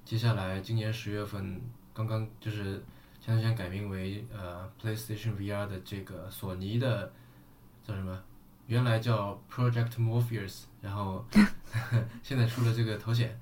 [0.04, 1.60] 接下来今年十月份
[1.94, 2.82] 刚刚就是
[3.20, 7.12] 前段时间改名为呃 PlayStation VR 的这个索尼的
[7.86, 8.18] 叫什么？
[8.66, 11.24] 原来叫 Project Morpheus，然后
[12.22, 13.38] 现在出了这个头显。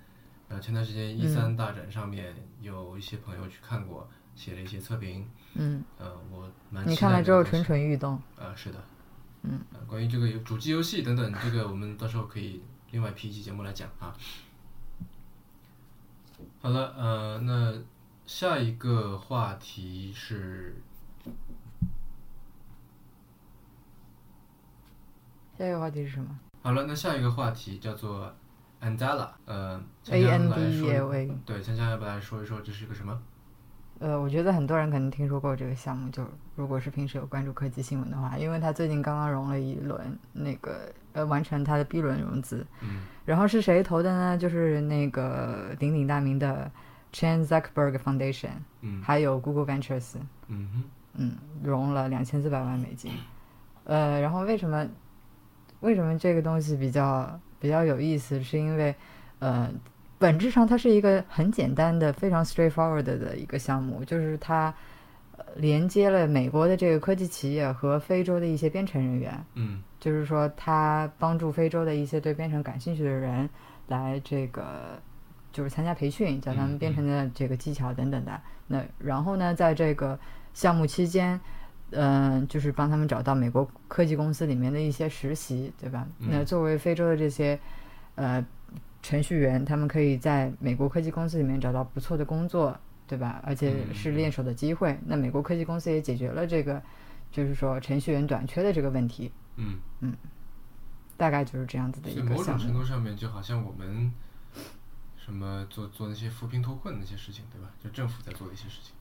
[0.48, 5.29] 呃，前段时间一三大展上面有一些朋友去看过，写了一些测评。
[5.54, 8.18] 嗯，呃，我蛮你看了之后蠢蠢欲动。
[8.37, 8.83] 呃，是的，
[9.42, 14.16] 嗯呃，关于这个有主机游戏等等，这个我们到时候可以另外批一期节目来讲啊。
[16.60, 17.75] 好了，呃，那
[18.27, 20.81] 下一个话题是
[25.58, 28.35] 下一个话题是什么好了，那下一个话题叫做
[28.81, 31.31] Andala，呃，锵？A 锵 N 来 D 说 E L A。
[31.44, 33.20] 对，锵锵要不要来说一说这是个什么？
[34.00, 36.24] 呃，我觉得很多人可能听说过这个项目，就
[36.54, 44.38] 如果是平时有关注科技新闻的话，因为它最近刚刚融了一轮那个呃完成它的 B 轮融资，嗯然后是谁投的呢？
[44.38, 46.70] 就是那个鼎鼎大名的
[47.12, 48.50] Chan Zuckerberg Foundation，
[48.83, 50.14] 嗯还有 Google Ventures，
[50.46, 53.10] 嗯哼嗯，融了两千四百万美金。
[53.83, 54.87] 呃，然后为什么
[55.81, 58.42] 为什么这个东西比较比较有意思？
[58.42, 58.94] 是因为
[59.38, 59.71] 呃，
[60.19, 64.75] 本质上它是一个很简单的、非常 straightforward 的一个项目，就是它
[65.37, 69.44] 呃连接了美国的这个科技企业和非洲的一些编程人员。
[69.54, 73.50] 嗯就是说，它帮助非洲的一些对编程感兴趣的人
[73.88, 74.96] 来这个，
[75.50, 78.40] 就是参加培训，教他们编程的这个技巧等等的。
[78.69, 80.17] 那然后呢，在这个
[80.54, 81.40] 项目期间，
[81.90, 86.06] 嗯、就是帮他们找到美国科技公司里面的一些实习，对吧？
[86.20, 87.58] 嗯那作为非洲的这些
[88.14, 88.44] 呃
[89.02, 93.40] 程序员，他们可以在美国科技公司里面找到不错的工作，对吧？
[93.44, 94.98] 而且是练手的机会。
[95.06, 96.82] 那美国科技公司也解决了这个，
[97.30, 99.32] 就是说程序员短缺的这个问题。
[99.56, 100.14] 嗯嗯，
[101.16, 102.44] 大概就是这样子的一个项目。
[102.44, 104.12] 种程度上面就好像我们
[105.16, 107.70] 什么做做那些扶贫脱困那些事情，对吧？
[107.82, 108.92] 就政府在做的一些事情，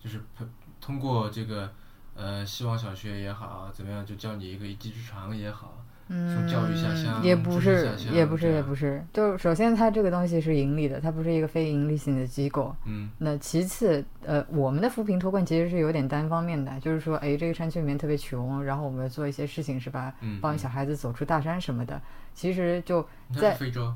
[0.00, 0.48] 就是通
[0.80, 1.72] 通过这个
[2.16, 5.74] 呃希望小学也好，怎么样就教你一个一技之长也好，
[6.08, 9.04] 从教育下乡嗯也不是也不是，也不是。
[9.12, 12.74] 就首先，它这个东西是盈利的，它不是一个非盈利性的机构。
[12.84, 22.00] 嗯那其次，呃，我们的扶贫脱困其实是有点单方面的，就是说，哎，这个山区里面特别穷，然后我们做一些事情是吧，嗯，帮小孩子走出大山什么的。
[22.34, 23.94] 其实就在非洲，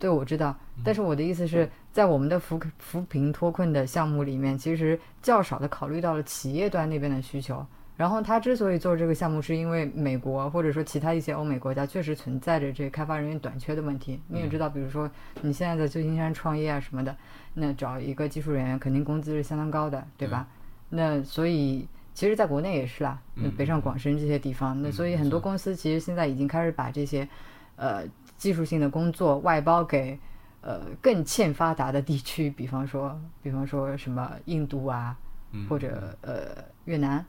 [0.00, 7.64] 对，我知道，但是我的意思是在我们的扶扶贫脱困的项目里面，其实较少的考虑到了企业端那边的需求。
[7.98, 14.18] 然后他之所以做这个项目，是因为美国或者说其他一些欧美国家确实存在着这个开发人员短缺的问题。
[14.26, 15.10] 你也知道，比如说
[15.42, 17.14] 你现在在旧金山创业啊什么的，
[17.52, 20.48] 那找一个技术人员肯定工资是相当高的，对吧？
[20.88, 23.20] 那所以其实在国内也是啦，
[23.54, 27.28] 北上广深这些地方，那嗯所以很多公司其实现在已经开始把这些
[27.76, 28.04] 呃
[28.40, 30.18] 技术性的工作外包给
[30.62, 35.14] 呃更欠发达的地区，比方说比方说什么印度啊，
[35.52, 37.22] 嗯，或者呃越南，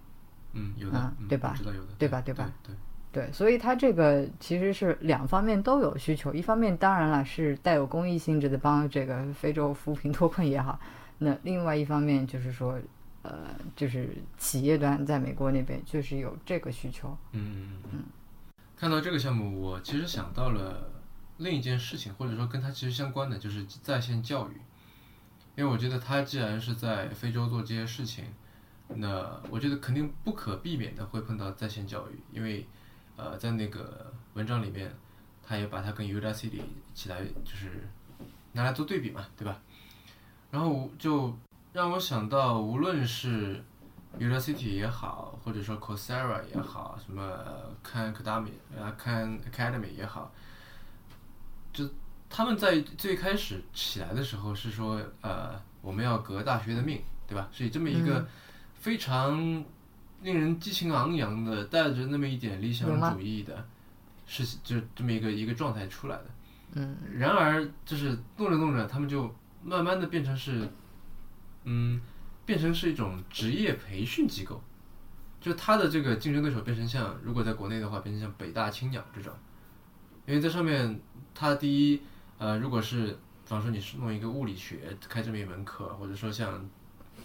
[0.54, 1.54] 嗯有的对吧？
[1.58, 2.22] 知道有的，对吧？
[2.22, 2.50] 对吧？
[2.64, 2.76] 对，
[3.12, 10.80] 对，所以它这个其实是两方面都有需求，一方面当然了是带有公益性质的帮这个非洲扶贫脱困也好，
[11.18, 12.80] 那另外一方面就是说。
[13.24, 14.10] 呃，就是
[14.40, 18.06] 企业端在美国那边确实有这个需求，嗯嗯。
[18.76, 20.90] 看到这个项目，我其实想到了
[21.42, 24.54] 另一件事情，或者说跟它其实相关的，就是在线教育。
[25.56, 28.24] 因为我觉得它既然是在非洲做这些事情，
[28.88, 32.66] 那我觉得肯定不可避免的会碰到在线教育，因为
[33.18, 34.90] 呃，在那个文章里面，
[35.44, 36.62] 他也把它跟 Udacity
[36.94, 37.88] 起来就是
[38.54, 39.60] 拿来做对比嘛，对吧？
[40.50, 41.38] 然后就
[41.74, 43.62] 让我想到，无论是
[44.18, 47.22] Udacity 也好，或者说 Coursera 也好，什么
[47.84, 50.32] Khan Academy 啊 Khan Academy 也好，
[51.74, 51.90] 就
[52.30, 57.50] 他们在最开始起来的时候是说，呃，我们要革大学的命，对吧？
[57.52, 58.28] 是以这么一个
[58.80, 59.64] 非常
[60.22, 63.66] 令人激情昂扬的，带着那么一点理想主义的，
[64.26, 66.26] 是就这么一个一个状态出来的。
[66.74, 69.30] 嗯然而，就是弄着弄着，他们就
[69.62, 70.70] 慢慢的变成是，
[71.66, 72.00] 嗯，
[72.46, 74.64] 变成是一种职业培训机构，
[75.42, 79.34] 就他的这个竞争对手变成像，如果在国内的话，变成像北大青鸟这种，
[80.26, 80.98] 因为在上面，
[81.34, 82.02] 它第一，
[82.38, 86.64] 呃，如果是，比方说你是弄一个物理学开这么一门课，或者说像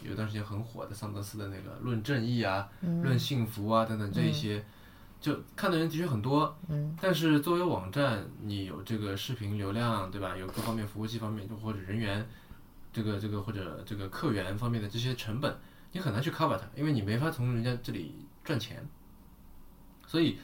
[0.03, 4.65] 有段时间很火的桑德斯的那个论正义啊、论幸福啊等等这一些，
[5.21, 6.97] 就看的人的确很多，嗯。
[7.01, 10.37] 但是作为网站，你有这个视频流量，对吧？
[10.37, 12.27] 有各方面服务器方面，或者人员，
[12.93, 15.57] 这个这个或者这个客源方面的这些成本，
[15.93, 18.87] 你很难去 cover 它，因为你没法从人家这里赚钱，
[20.07, 20.39] 所以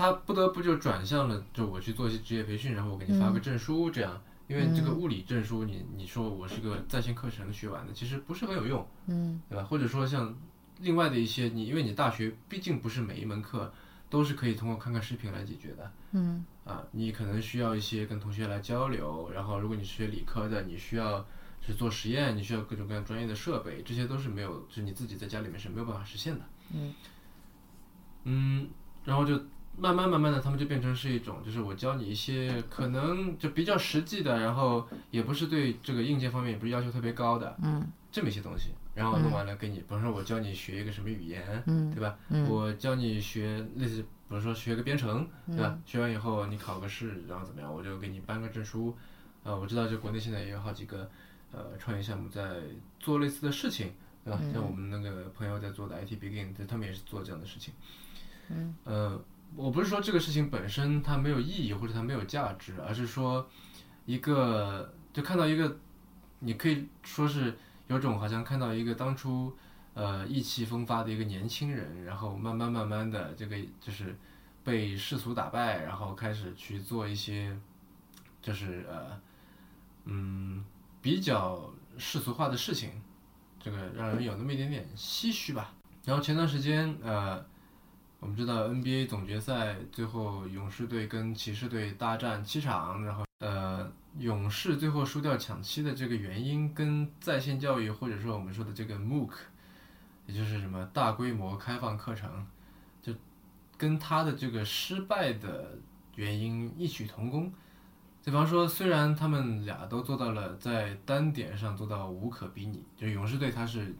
[0.00, 9.62] 他不得不就转向了，就我去做一些职业培训，然后我给你发个证书，这样，因为这个物理证书你，你说我是个在线课程学完的，其实不是很有用，嗯对吧？
[9.62, 10.34] 或者说像
[10.78, 13.70] 另外的一些，你因为你大学毕竟不是每一门课
[14.08, 15.92] 都是可以通过看看视频来解决的。
[16.12, 21.22] 嗯啊，你可能需要一些跟同学来交流，然后如果你是学理科的，你需要
[21.60, 26.44] 是做实验，你需要各种各样专业的设备，这些都是没有，就是你自己在家里面是没有办法实现的。
[26.72, 26.94] 嗯
[28.24, 28.70] 嗯，
[29.04, 29.38] 然后就
[29.78, 42.18] 慢慢慢慢的，他们就变成是一种，就是我教你一些可能就比较实际的，然后也不是对这个硬件方面也不是要求特别高的嗯这么一些东西，然后弄完了给你，比如说我教你学一个什么语言，嗯对吧？
[42.28, 45.78] 嗯我教你学类似，比如说学个编程，对吧？
[45.86, 48.96] 学完以后你考个试，然后怎么样，我就给你颁个证书。
[49.44, 51.08] 呃，我知道，就国内现在也有好几个
[51.52, 52.56] 呃创业项目在
[52.98, 53.90] 做类似的事情，
[54.24, 54.38] 对吧？
[54.52, 57.72] 像我们那个朋友在做的 IT Begin，对他们也是做这样的事情。
[58.50, 58.74] 嗯。
[58.84, 59.18] 呃，
[59.56, 63.48] 我不是说这个事情本身它没有意义或者它没有价值，而是说
[64.06, 65.76] 一个就看到一个
[66.38, 69.52] 你可以说是有种好像看到一个当初
[69.94, 74.16] 呃意气风发的一个年轻人，然后慢慢慢慢的这个就是
[74.62, 77.54] 被世俗打败，然后开始去做一些
[78.40, 79.20] 就是呃
[80.04, 80.64] 嗯
[81.02, 82.90] 比较世俗化的事情，
[83.58, 85.74] 这个让人有那么一点点唏嘘吧。
[86.04, 87.44] 然后前段时间呃。
[88.20, 99.30] 我们知道 NBA 总决赛最后勇士队跟骑士队大战七场，然后呃勇士最后输掉抢七的这个原因跟在线教育或者说我们说的这个 MOOC，
[100.26, 102.46] 也就是什么大规模开放课程，
[103.00, 103.14] 就
[103.78, 105.78] 跟他的这个失败的
[106.14, 107.50] 原因异曲同工。
[108.22, 113.96] 比方说，虽然他们俩都做到了在单点上做到无可比拟，就勇士队他是。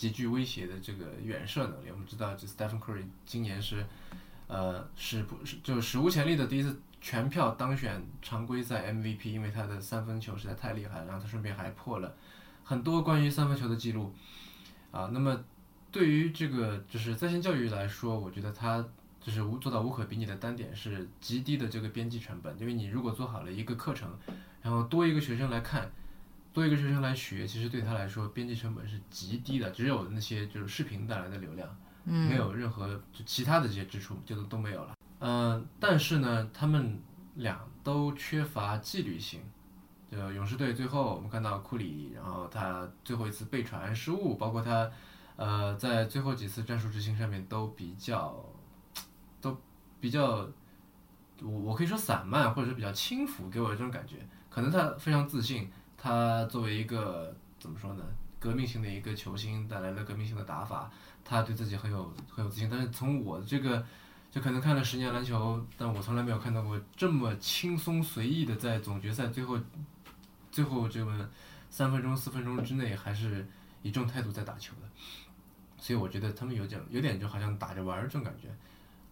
[0.00, 3.84] 极具威胁的这个远射能力，我们知道，就 Stephen Curry 今年是，
[4.46, 12.16] 呃，是不是就史无前例的第一次全票当选常规赛 MVP，因为他的三分球实在太厉害了，然后他顺便还破了
[12.64, 14.10] 很多关于三分球的记录，
[14.90, 15.38] 啊，那么
[15.92, 18.82] 对于这个就是在线教育来说，我觉得他
[19.20, 24.08] 就是无做到无可比拟的单点是极低的这个边际成本，因为你如果做好了一个课程，
[24.62, 25.92] 然后多一个学生来看。
[26.52, 31.68] 多一个学生来学，其实对他来说边际成本是极低的，只有那些就是视频带来的流量，
[32.04, 34.94] 没有任何就其他的这些支出就都没有了。
[35.20, 37.00] 嗯，但是呢，他们
[37.36, 39.40] 俩都缺乏纪律性。
[40.10, 44.90] 就勇士队最后我们看到库里，然后他最后一次被传失误，包括他
[45.36, 48.44] 呃在最后几次战术执行上面都比较
[49.40, 49.56] 都
[50.00, 50.48] 比较，
[51.42, 54.16] 我我可以说散漫或者是比较轻浮，给我这种感觉。
[54.48, 55.70] 可能他非常自信。
[56.02, 58.02] 他作为一个怎么说呢，
[58.38, 60.90] 革命性的一个球星，带来了革命性的打法，
[61.22, 62.70] 他对自己很有很有自信。
[62.70, 63.84] 但是从我这个，
[64.30, 69.60] 就可能看了十年篮球，但我从来没有看到过这么轻松随意的在总决赛最后，
[70.50, 71.28] 最后这么
[71.68, 73.46] 三分钟四分钟之内还是
[73.82, 74.88] 以这种态度在打球的。
[75.76, 78.48] 所以我觉得他们有点有点就好像打着玩儿这种感觉，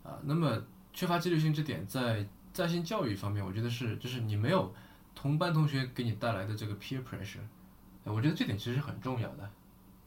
[0.09, 0.59] 啊，那么
[0.95, 4.75] 缺乏纪律性这点在在线教育方面，我觉得是就是你没有。
[5.21, 7.41] 同班同学给你带来的这个 peer pressure，
[8.05, 9.51] 我觉得这点其实很重要的。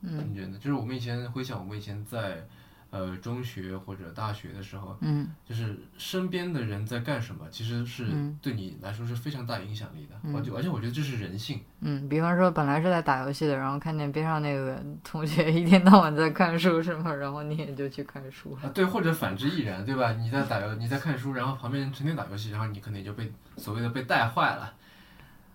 [0.04, 0.58] 嗯，你觉得？
[0.58, 2.48] 就是我们以前回想，我们以前在
[2.92, 8.08] 呃中学或者大学的时候，嗯，就是身边的人在干什么，其实是
[8.42, 10.16] 对你来说是非常大影响力的。
[10.34, 11.60] 而且而且我觉得这是人性。
[11.82, 18.58] 嗯，比方说本来是在打游戏的，然后看见边上那个同学一天到晚在看书是吗，然后你也就去看书。
[18.64, 20.14] 啊，对，或者反之亦然，对吧？
[20.14, 24.74] 你在打游，你在看书，然后旁边人成天打游戏，然后你可能也就被所谓的被带坏了。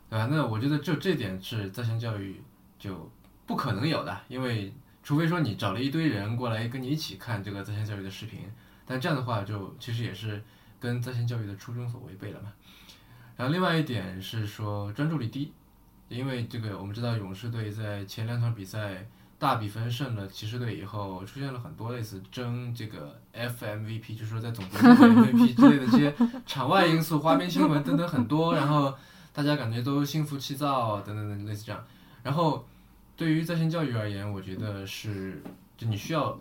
[0.09, 0.29] 对吧？
[0.31, 2.41] 那我觉得就这点是在线教育
[2.79, 3.11] 就
[3.45, 8.41] 不可能有的，因为除非说你找了一堆人过来跟你一起看这个在线教育的视频，
[8.85, 10.43] 但这样的话就其实也是
[10.79, 12.53] 跟在线教育的初衷所违背了嘛。
[13.37, 15.53] 然后另外一点是说专注力低，
[16.09, 19.07] 因为这个我们知道勇士队在前两场比赛
[19.39, 26.15] 大比分胜了骑士队以后，出现了很多类似争这个 FMVP，就是说在总决赛 MVP 之类的这些
[26.47, 28.95] 场外因素、花边新闻等等很多，然后。
[29.37, 31.85] 大家感觉都心浮气躁等等等类似这样，
[32.23, 32.65] 然后
[33.15, 35.43] 对于在线教育而言，我觉得是
[35.77, 36.41] 就你需要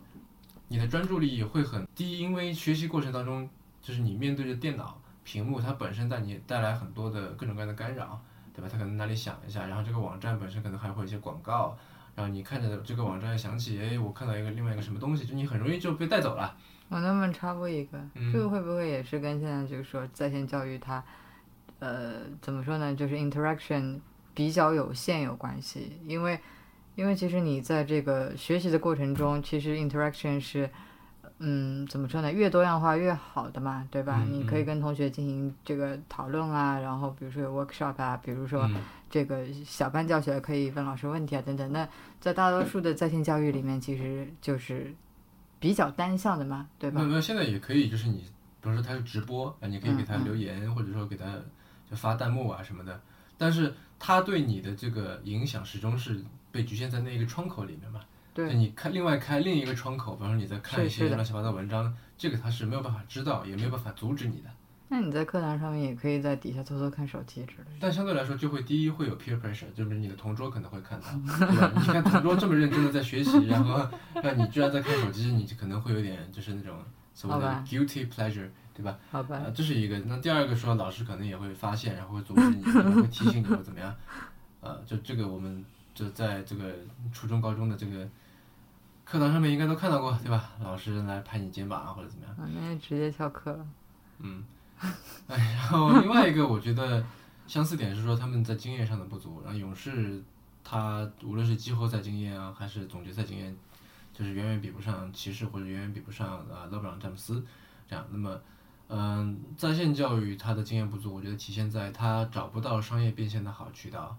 [0.69, 3.49] 你的专注力会很低，因为学习过程当中
[3.81, 8.17] 就是你面对着电脑屏幕，它本身带你带来很多的各种各样的干扰，
[8.53, 8.69] 对吧？
[8.71, 11.77] 它可能哪里响一下，然后这个网站本身可能还会有一些广告，
[12.15, 16.55] 然后你看着这个网站想起，哎，我看到一个另外一个什么东西，就你很容易就被带走了。
[16.87, 17.99] 我能不能插播一个？
[18.31, 21.03] 这个会不会也是跟现在就是说在线教育它？
[21.79, 22.95] 呃，怎么说呢？
[22.95, 23.99] 就是 interaction
[24.33, 26.39] 比较有限有关系，因为，
[26.95, 30.69] 因为其实你在这个学习的过程中，其实 interaction 是，
[31.39, 32.31] 嗯，怎么说呢？
[32.31, 34.23] 越多样化越好的嘛，对吧？
[34.29, 38.69] 你可以跟同学进行这个讨论啊，然后比如说有 workshop 啊，比如说
[39.09, 41.71] 这个小班教学可以问老师问题啊，等等。
[41.71, 41.87] 那
[42.19, 44.93] 在大多数的在线教育里面，其实就是
[45.59, 47.01] 比较单向的嘛，对吧？
[47.03, 48.23] 那那现在也可以，就是你，
[48.61, 51.25] 比如说他是直播啊，你可以给他留言，或者说给他。
[51.89, 53.01] 就发弹幕啊什么的，
[53.37, 58.01] 但是他对你的这个影响始终是被局限在那一个窗口里面嘛。
[58.33, 58.53] 对。
[58.53, 64.49] 你开另外开另一个窗口，比方说你在看一些乱七八糟文章，这个他是没有办法知道，也没有办法阻止你的。
[64.87, 67.71] 那你在课堂上面也可以在底下偷偷看手机之类的。
[67.79, 71.07] 但相对来说，就会第一会有 peer pressure，就是你的同桌可能会看到，
[71.39, 71.71] 对吧？
[71.75, 73.87] 你看同桌这么认真的在学习，然后
[74.21, 76.77] 让你居然在看手机，你就可能会有点就是那种
[77.15, 78.47] 所谓的 guilty pleasure。
[78.75, 78.99] 对吧？
[79.09, 79.41] 好吧。
[79.55, 79.97] 这是一个。
[79.99, 83.95] 那第二个说，老师可能也会发现，然后会阻止你，可能会提醒你或怎么样。
[84.61, 85.63] 呃，就这个，我们
[85.93, 86.75] 就在这个
[87.13, 88.07] 初中、高中的这个
[89.05, 90.51] 课堂上面应该都看到过，对吧？
[90.61, 92.35] 老师来拍你肩膀啊，或者怎么样。
[92.35, 93.67] 啊，那直接翘课了。
[94.19, 94.43] 嗯。
[95.27, 97.01] 哎，然后另外一个，我觉得
[97.47, 99.41] 相似点是说他们在经验上的不足。
[99.45, 100.21] 然后勇士
[100.65, 103.55] 他无论是季后赛经验啊，还是总决赛经验，
[104.13, 107.41] 就是远远比不上骑士或者远远比不上呃勒布朗詹姆斯
[107.87, 108.05] 这样。
[108.11, 108.37] 那么，
[108.87, 114.17] 嗯、在线教育它的经验不足，我觉得体现在他找不到商业变现的好渠道。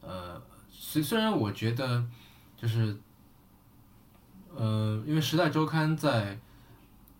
[0.00, 0.40] 呃，
[0.70, 2.04] 虽虽然我觉得
[2.56, 2.96] 就是，
[4.54, 6.38] 呃，因为《时代周刊》在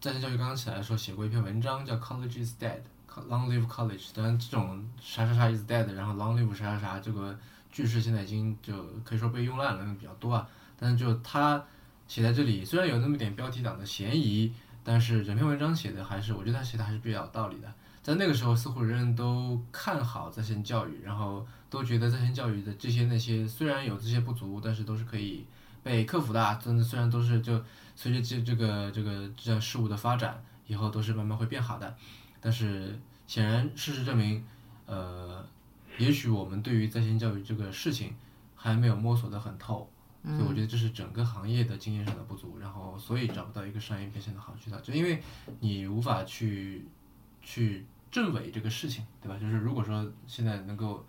[0.01, 2.81] 在线教育刚刚起来的时候写过一篇文章，叫 “College is dead”。
[3.29, 7.37] Long live college，当然这种啥啥啥 is dead，然后 long live 啥啥啥这个
[7.69, 8.73] 句式现在已经就
[9.03, 10.49] 可以说被用烂了，比较多啊。
[10.79, 11.61] 但是就他
[12.07, 14.53] 写在这里，虽然有那么点标题党的嫌疑，
[14.89, 17.71] 但是整篇文章写的还是，我觉得他写的还是比较有道理的。
[18.03, 25.45] 在那个时候，似乎人人都看好在线教育，然后都觉得在线教育的这些那些虽然有这些不足，但是都是可以
[25.83, 26.59] 被克服的。
[26.65, 27.63] 真的虽然都是就
[27.95, 31.95] 随着这这个这个这样事物的发展，以后都是慢慢会变好的。
[32.41, 34.43] 但是显然事实证明，
[34.87, 35.45] 呃，
[35.99, 38.15] 也许我们对于在线教育这个事情
[38.57, 39.87] 还没有摸索得很透，
[40.25, 45.23] 所以我觉得这是整个行业的经验上的不足，然后所以找不到一个商业变现的好渠道，就因为
[45.61, 46.87] 你无法去
[47.43, 49.39] 去证伪这个事情，对吧？
[49.39, 51.07] 就是如果说现在能够，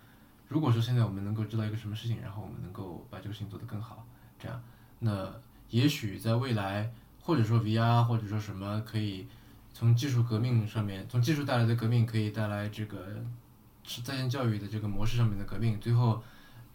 [0.47, 4.05] 如果说现在我们能够知道一个什么事情，然后我们能够把这个事情做得更好，
[4.39, 4.61] 这样，
[4.99, 5.33] 那
[5.69, 6.91] 也许在未来，
[7.21, 9.27] 或者说 VR，或者说什么可以。
[9.71, 13.23] 从技术革命上面，从技术带来的革命可以带来这个
[14.03, 16.21] 在线教育的这个模式上面的革命，最后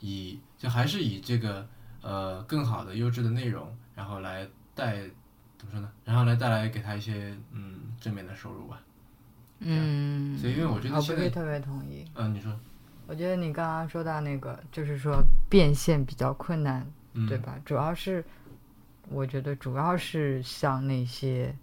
[0.00, 1.68] 以就还是以这个
[2.04, 4.98] 呃更好的优质的内容，然后来带
[5.56, 5.90] 怎么说呢？
[6.04, 8.78] 然后来带来给他一些嗯正面的收入吧。
[9.60, 12.04] 嗯，所以因为我觉得我现在不是特别同意。
[12.14, 12.52] 嗯、你说
[13.06, 17.58] 我觉得你刚刚说到那个，就是说变现比较困难，嗯对吧？
[17.64, 18.22] 主要是，
[19.08, 21.54] 我觉得主要是像那些，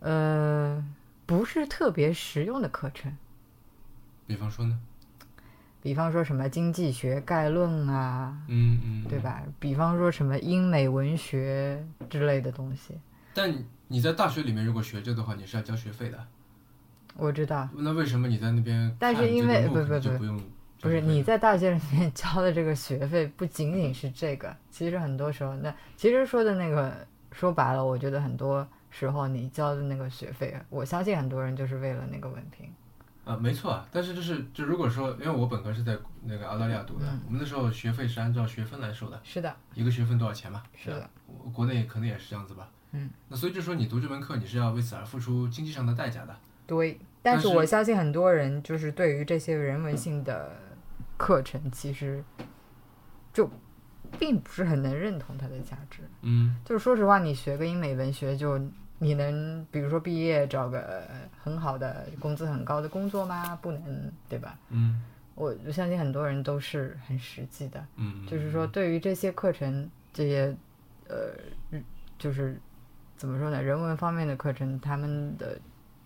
[0.00, 0.84] 呃，
[1.26, 3.16] 不是特别实用的课程，
[4.26, 4.80] 比方说呢？
[5.82, 9.18] 比方说什么经济学概论啊，嗯嗯，对？
[9.18, 9.42] 吧？
[9.58, 12.94] 比方说什么英美文学之类的东西，
[13.32, 16.18] 但你你在大学里面如果学这个的话，你是要交学费的。
[17.16, 17.68] 我知道。
[17.74, 20.40] 那为什么你在那边但是因为不不不就不用
[20.80, 32.66] 不是你在大学里面交的这个学费，不仅仅是这个，其实很多时候，那其实说的那个说白了，我觉得很多时候你交的那个学费，我相信很多人就是为了那个文凭。
[33.24, 40.62] 啊，没错啊，但是就是就如果说，因为我本科是在那个澳大利亚读的，嗯我们那时候学费是按照学分来收的，是的，一个学分多少钱嘛？
[40.76, 42.68] 是的，我国内可能也是这样子吧。
[42.92, 46.36] 嗯，那所以就说你读这门课，你是要为此而付出经济上的代价的。
[46.66, 46.98] 对。
[47.22, 50.56] 但是我相信很多人就是对于这些人文性的
[51.18, 52.24] 课程，其实
[53.30, 53.50] 就
[54.18, 56.00] 并不是很能认同它的价值。
[56.22, 58.58] 嗯就是说实话，你学个英美文学，就
[59.02, 61.02] 你能比如说毕业找个
[61.42, 63.58] 很好的工资很高的工作吗？
[63.62, 64.58] 不能，对吧？
[64.68, 65.02] 嗯
[65.34, 70.54] 我我相信很多人都是很实际的，嗯，就是说对于这些课程，这些
[71.08, 71.32] 呃，
[71.70, 71.82] 日
[72.18, 72.60] 就是
[73.16, 75.58] 怎么说呢，人文方面的课程，他们的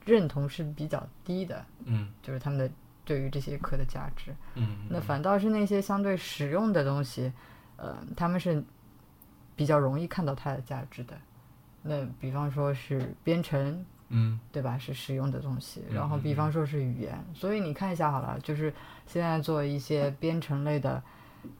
[0.04, 2.70] 认同是比较低的，嗯就是他们的
[3.04, 4.32] 对于这些课的价值。
[4.54, 7.32] 嗯，那反倒是那些相对实用的东西，
[7.76, 8.62] 呃，他们是
[9.56, 11.16] 比较容易看到它的价值的。
[11.86, 14.76] 那比方说是编程，嗯对吧？
[14.78, 15.82] 是实用的东西。
[15.90, 18.72] 嗯然后比方说是语言，所以你看一下好了，就是
[19.06, 21.02] 现在做一些编程类的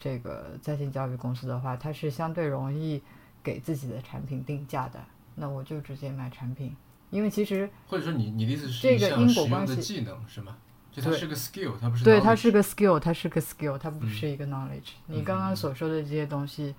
[0.00, 3.02] 这个在线教育公司的话，它是相对容易
[3.42, 4.98] 给自己的产品定价的。
[5.34, 6.74] 那我就直接买产品，
[7.10, 10.56] 因为其实或者说你你的意思是这个因果关系技能是吗？
[10.92, 14.92] 就它是个 skill，它不是对，它是个 skill，它是个 skill，它不嗯是一个 knowledge。
[15.08, 16.72] 嗯你刚刚所说的这些东西，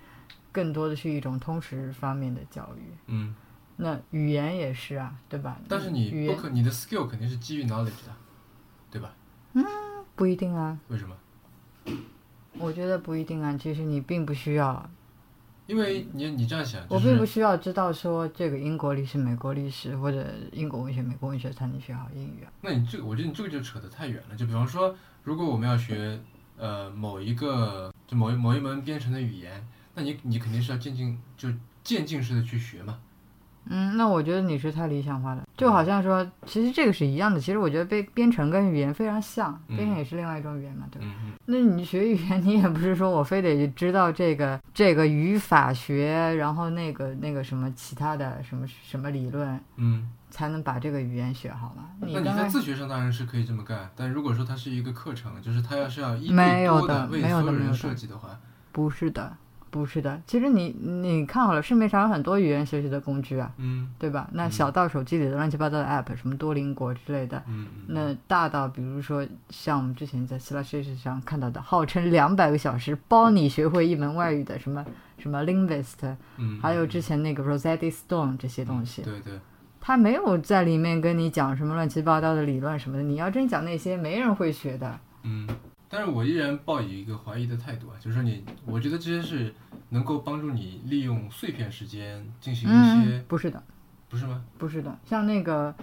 [0.56, 2.80] 更多的是一种通识方面的教育。
[3.08, 3.34] 嗯，
[3.76, 5.60] 那语言也是啊，对吧？
[5.68, 8.16] 但是你不言可你的 skill 肯定是基于 knowledge 的，
[8.90, 9.12] 对吧？
[9.52, 9.62] 嗯
[10.14, 11.14] 不一定啊，为什么？
[12.58, 13.54] 我觉得不一定啊。
[13.60, 14.88] 其实你并不需要，
[15.66, 22.48] 因为你你这样想，就我并不需要知道说这个英国历史、美国历史或者英国文学、美国文学才能学好英语啊。
[22.62, 24.34] 那你这个，我觉得你这个就扯得太远了。
[24.34, 26.18] 就比方说，如果我们要学
[26.56, 29.62] 呃某一个就某一某一门编程的语言，
[29.96, 31.48] 那你你肯定是要渐进就
[31.82, 32.96] 渐进式的去学嘛。
[33.68, 37.40] 嗯，那我觉得你是太理想化了，就好像说，其实这个是一样的。
[37.40, 41.08] 其实我觉得编编程跟语言非常像，嗯编程也是另外一种语言嘛，对吧？
[41.46, 50.10] 那你学语言，你也不是说我非得知道这个这个语法学，然后那个那个什么其他的什么什么理论，嗯。
[50.28, 51.88] 才能把这个语言学好吗？
[52.00, 58.38] 那你在刚自学上当然是可以这么干，但如果说它是一个课程，就是它要是要一没对多有的为没有所有人的没有的设计的话，
[58.70, 59.34] 不是的，
[59.70, 63.88] 不是的，其实你你看好了，市面上有很多语言学习的工具啊，嗯。
[63.98, 64.28] 对吧？
[64.32, 64.50] 那嗯。
[64.50, 74.84] 小到手机里的乱七八糟的 app，什么多邻国之类的，嗯嗯，那大到比如说像我们之前在 Slashish 上看到的，号称两百个小时包你学会一门外语的什么
[75.18, 79.38] 什么 Linguist，嗯，还有嗯之前那个 Rosetta Stone 这些东西，对对，
[79.80, 84.98] 他没有在里面跟你讲什么乱七八糟的理论什么的，你要真讲那些，没人会学的。
[85.24, 85.48] 嗯，
[85.96, 89.54] 但是我依然抱以一个怀疑的态度啊，就是说你，我觉得这些是
[89.88, 93.62] 能够帮助你利用碎片时间进行一些，嗯，不是的，
[94.10, 94.44] 不是吗？
[94.58, 95.74] 不是的，像那个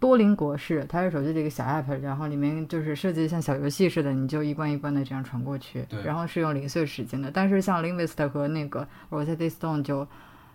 [0.00, 7.30] 多邻国是，它是手机的一个小 app，然后里面就是设计像小游戏似的，你就一关一关的这样传过去对，然后是用零碎时间的。
[7.30, 10.04] 但是像 Linguist 和那个 Rosetta Stone 就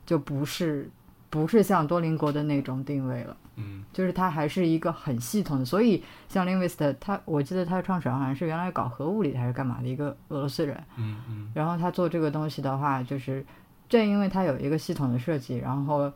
[0.05, 0.89] 就不是
[1.29, 3.37] 不是像多邻国的那种定位了。
[3.55, 3.83] 嗯。
[3.91, 11.51] 就是它还是一个很系统的，所以像 Linguist，它我记得它的创始人好像是原来搞核物理还是干嘛的一个俄罗斯人，嗯嗯。
[11.55, 13.45] 然后他做这个东西的话，就是
[13.89, 16.11] 正因为它有一个系统的设计，然后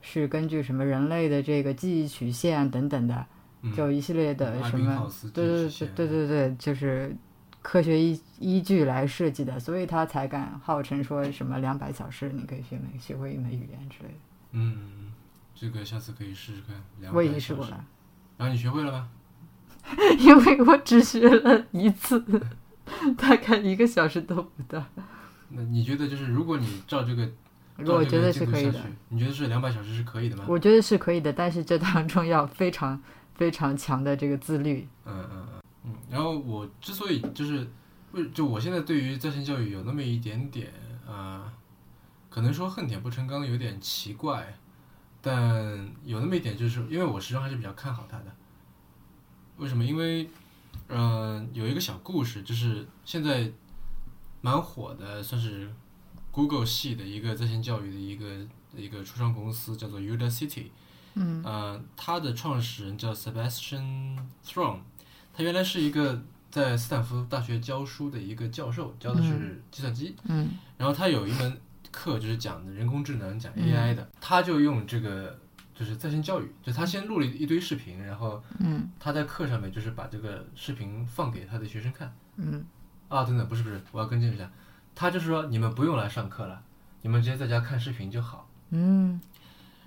[0.00, 3.26] 是根据什么人类的这个记忆曲线等等的，
[3.62, 7.14] 嗯，就一系列的什么对对对对对对，就是
[7.60, 14.14] 科学依依据来设计的，所以他才敢号称说什么两百小时你可以学门学会一门语言之类的。
[14.52, 15.12] 嗯，
[15.54, 17.12] 这个下次可以试试看。
[17.12, 17.84] 我已经试过了，
[18.36, 19.08] 然后你学会了吗？
[20.18, 22.22] 因为我只学了一次，
[23.16, 24.84] 大概一个小时都不到。
[25.50, 27.26] 那你觉得就是如果你照这个，
[27.78, 30.44] 我觉得是可以的，，你觉得是两百小时是可以的吗？
[30.46, 33.00] 我觉得是可以的，但是这当中要非常
[33.34, 34.86] 非常强的这个自律。
[35.06, 35.46] 嗯嗯
[35.84, 35.94] 嗯。
[36.10, 37.66] 然后我之所以就是
[38.12, 40.70] 为就我现在对于在线教育有那么一点点
[41.06, 41.50] 啊、
[42.38, 44.56] 可能说恨铁不成钢有点奇怪，
[45.20, 48.26] 但有那么一点就是因为我始终还是比较看好他的。
[49.56, 49.84] 为什么？
[49.84, 50.30] 因为
[50.86, 53.50] 嗯、呃有一个小故事，就是现在
[54.40, 55.68] 蛮火的，算是
[56.30, 60.66] Google 系的一个在线教育的一个一个初创公司，叫做 Udacity。
[61.14, 64.78] 嗯呃，它的创始人叫 Sebastian Throne，
[65.34, 66.22] 他原来是一个
[66.52, 70.14] 在斯坦福大学教书的一个教授，教的是计算机。
[70.22, 71.60] 嗯然后他有一门
[71.98, 75.36] 课就是讲的人工智能，讲嗯 AI 的，他就用这个
[75.74, 82.12] 就是在线教育，就他先录了一堆视频，然后嗯他在课上面就是把这个视频放给他的学生看。
[82.36, 82.64] 嗯
[83.08, 84.48] 啊，等等，不是不是，我要更正一下，
[84.94, 86.62] 他就是说你们不用来上课了，
[87.02, 88.48] 你们直接在家看视频就好。
[88.70, 89.20] 嗯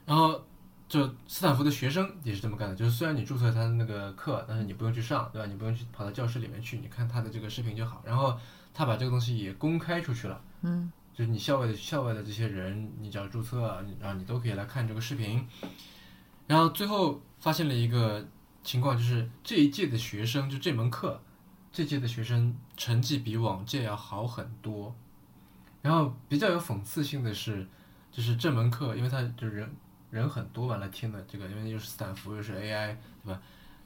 [0.06, 0.44] 然后
[0.90, 5.48] 就斯坦福的学生也是这么干的，就是虽然你注册他的那个课，但是你不用去上，对吧？
[5.48, 8.02] 你不用去跑到教室里面去，你看他的这个视频就好。
[8.06, 8.38] 然后
[8.74, 15.46] 他把这个东西也公开出去了，嗯就是你校外的校外的这些人，你只要注册啊，然后你都可以来看这个视频。
[16.48, 18.28] 然后最后发现了一个
[18.64, 21.22] 情况，就是这一届的学生就这门课，
[21.72, 24.96] 这届的学生成绩比往届要好很多。
[25.82, 27.68] 然后比较有讽刺性的是，
[28.12, 29.76] 就是这门课，因为他就是人
[30.10, 33.42] 人很多嘛来听的这个，因为又是斯坦福又是 AI，对吧？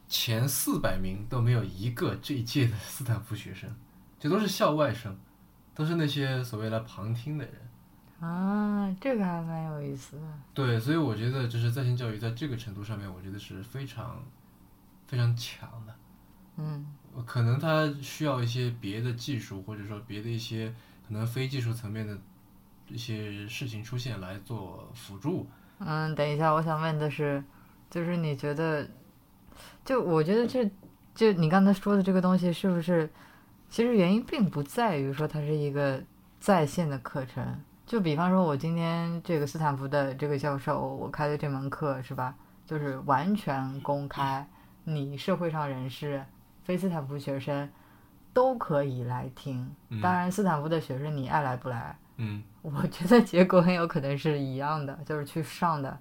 [0.07, 3.73] 前四百名都没有一个这一届的斯坦福学生，
[4.19, 5.17] 这都是校外生，
[5.75, 7.53] 都是那些所谓来旁听的人。
[8.21, 10.23] 啊，这个还蛮有意思的。
[10.53, 14.23] 对，所以我觉得就是在线教育在这个程度上面，我觉得是非常
[15.05, 15.93] 非常强的。
[16.57, 16.85] 嗯
[17.25, 20.73] 可能它需要一些别的技术，或者说别的一些
[21.05, 22.17] 可能非技术层面的
[22.87, 25.47] 一些事情出现来做辅助。
[25.79, 27.43] 嗯，等一下，我想问的是，
[27.89, 28.87] 就是你觉得，
[29.83, 30.69] 就我觉得这
[31.13, 33.09] 就你刚才说的这个东西是不是，
[33.75, 36.01] 其实原因并不在于说它是一个
[36.39, 37.45] 在线的课程。
[37.85, 42.33] 就比方说，我今天这个斯坦福的这个教授，我开的这门课是吧，
[42.65, 44.47] 就是完全公开，
[44.85, 46.23] 你社会上人士、
[46.63, 47.69] 非斯坦福学生
[48.31, 49.69] 都可以来听。
[49.89, 55.99] 嗯当然，斯坦福的学生你爱来不来，嗯我觉得结果很有可能是一样的，就是去上的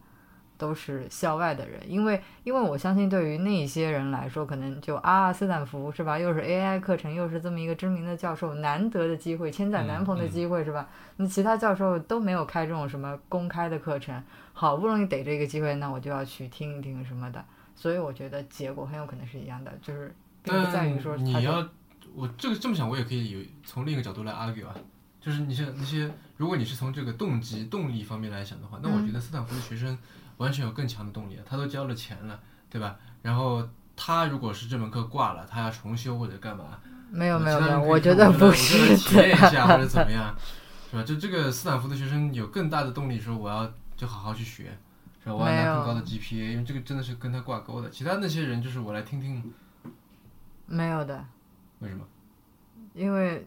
[0.56, 10.88] 都是校外的人，因为因为我相信对于那些人来说，可能就啊斯坦福是吧，又是 AI 课程，又是这么一个知名的教授，难得的机会，千载难逢的机会是吧？
[11.16, 17.44] 那其他教授都没有开这种什么公开的课程，好不容易逮着一个机会，那我就要去听一听什么的，
[17.74, 21.68] 所以我觉得结果很有可能是一样的，就是并不在于说你要
[22.14, 24.74] 我这个这么想，我也可以有从另一个角度来 argue 啊，
[25.20, 29.98] 就是你像那些，如果你是从这个动机动力方面来想的话，那我觉得斯坦福的学生
[30.38, 32.96] 完全有更强的动力，他都交了钱了，对吧？
[33.22, 33.66] 然后
[33.96, 36.78] 他如果是这门课挂了，他要重修或者干嘛？
[37.10, 39.34] 没有没有没有，我觉得不是体验一。
[39.36, 40.34] 下或者怎么样，
[40.90, 41.02] 是吧？
[41.04, 44.76] 就这个斯坦福的学生有更大的动力说我要就好好去学，
[45.22, 45.34] 是吧？
[45.34, 47.88] 我要拿更高的 GPA，因为这个真的是跟他挂钩的。
[47.90, 49.52] 其他那些人就是我来听听
[50.66, 51.24] 没有的，
[51.78, 52.04] 为什么？
[52.94, 53.46] 因为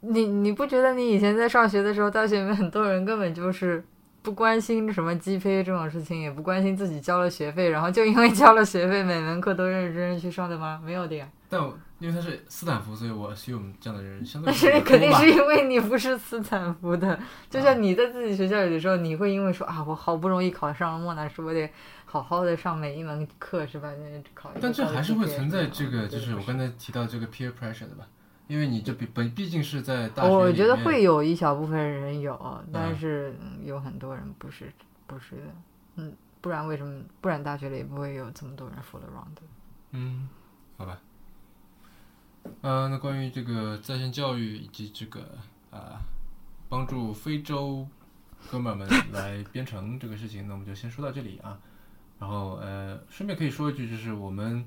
[0.00, 3.84] 你你不觉得你以前在上学的时候，大学里面很多人根本就是
[4.28, 10.78] 不关心什么 GPA 这种事情，也不关心自己交了学费，然后就因为交了学费，每门课都认认真真去上的吗？
[10.84, 11.26] 没有的呀。
[11.48, 17.18] 但我因为他是斯坦福，所以我希望这样的人相对 但是肯定是因为你不是斯坦福的，
[17.48, 21.70] 就像你在自己学校里的时候，你会因为说啊，我好不容易考上了莫纳什，我得
[22.04, 23.88] 好好的上每一门课，是吧？
[23.98, 28.06] 那考但这还是会存在这个，就是我刚才提到这个 peer pressure 的吧？
[28.48, 34.72] 因为你这毕本毕竟是在大学我觉得会有一小部分人有，但嗯是嗯有很多人不是
[35.06, 35.42] 不是的，
[35.96, 37.02] 嗯，不然为什么？
[37.20, 39.42] 不然大学里也不会有这么多人 fool around 的。
[39.92, 40.28] 嗯，
[40.76, 40.98] 好吧。
[42.62, 45.20] 呃，那关于这个在线教育以及这个
[45.70, 46.00] 啊、
[46.70, 47.86] 帮助非洲
[48.50, 51.58] 哥们儿们 来编程这个事情，那我们就先说到这里啊。
[52.18, 54.64] 然后呃，顺便可以说一句，就是我们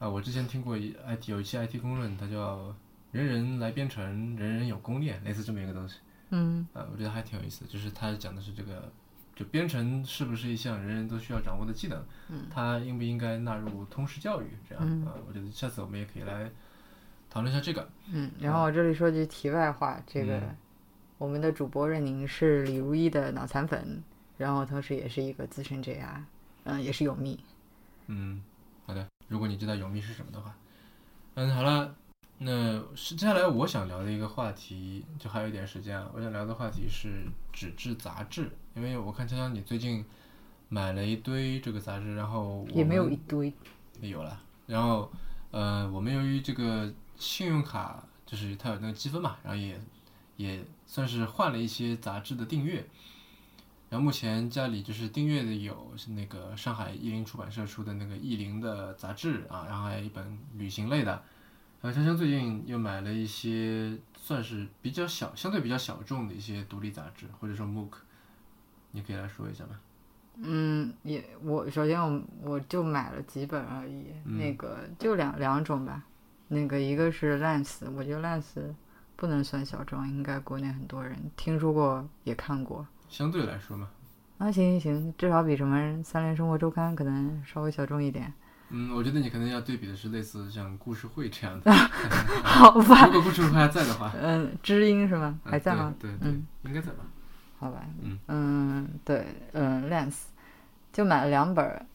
[0.00, 2.74] 啊、我之前听过一 IT 有一期 IT 公论，它叫
[3.12, 4.04] “人人来编程，
[4.36, 5.98] 人人有攻略”，类似这么一个东西。
[6.30, 8.90] 嗯呃，我觉得还挺有意思的，就是它讲的是这个，
[9.36, 14.46] 就编程是不是一项人人都需要掌握的技能，嗯它应不应该纳入通识教育？
[14.68, 16.50] 这样啊、嗯我觉得下次我们也可以来
[17.30, 17.88] 讨论一下这个。
[18.10, 20.56] 嗯，然后我这里说句题外话，这个、嗯
[21.18, 24.02] 我们的主播任宁是李如一的脑残粉，
[24.38, 26.20] 然后同时也是一个资深 JR，
[26.64, 27.38] 嗯，也是永密。
[28.08, 28.42] 嗯，
[28.86, 30.52] 好的，如果你知道永密是什么的话，
[31.34, 31.94] 嗯，好了，
[32.38, 40.04] 那是接下来我想聊的一个话题，就还有一点时间啊，我想聊的话题是纸质杂志，因为我看锵锵你最近
[40.68, 43.52] 买了一堆这个杂志，然后我也没有一堆，
[44.00, 44.42] 没有了。
[44.66, 45.08] 然后，
[45.52, 49.80] 呃，我们由于这个信用卡就是它有那个积分嘛，然后也
[50.36, 52.84] 也算是换了一些杂志的订阅。
[53.88, 61.22] 然后目前家里就是订阅的有是那个上海译林出版社出的那个译林的杂志啊，然后还有一本旅行类的。
[61.82, 67.90] 然后香香最近又买了一些算是比较小、相对比较小众的一些独立杂志，或者说 MOOC，
[68.92, 69.80] 你可以来说一下吗？
[70.36, 76.04] 嗯，也我首先我我就买了几本而已，嗯那个就两两种吧，
[76.48, 78.62] 那个一个是 Lens，我觉得 Lens
[79.16, 82.86] 不能算小众，应该国内很多人听说过也看过。
[83.08, 83.90] 相对来说嘛，
[84.38, 88.32] 啊，行行行，至少比什么《三联生活周刊》可能稍微小众一点。
[88.72, 91.70] 嗯，我觉得你可能要对比的是类似像故事会这样的。
[92.42, 95.38] 好吧，如果故事会还在的话，嗯，知音是吗？
[95.44, 95.94] 嗯还在吗？
[96.00, 97.04] 对对对，嗯应该在吧？
[97.58, 100.14] 好吧，嗯嗯，对，嗯，Lens
[100.92, 101.86] 就买了两本儿，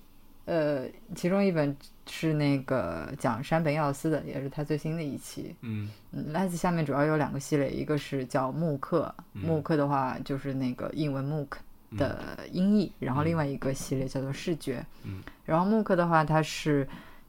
[0.45, 1.75] 呃，其中一本
[2.09, 5.53] 是那个讲山本耀司的，也是他最新的一期。
[5.61, 11.47] 嗯嗯，Lens 下面主要有两个系列，一个是叫慕课，嗯慕课的话就是那个英文 MOOC
[11.95, 14.85] 的音译，然后另外一个系列叫做视觉。
[15.03, 16.87] 嗯然后慕课的话，它是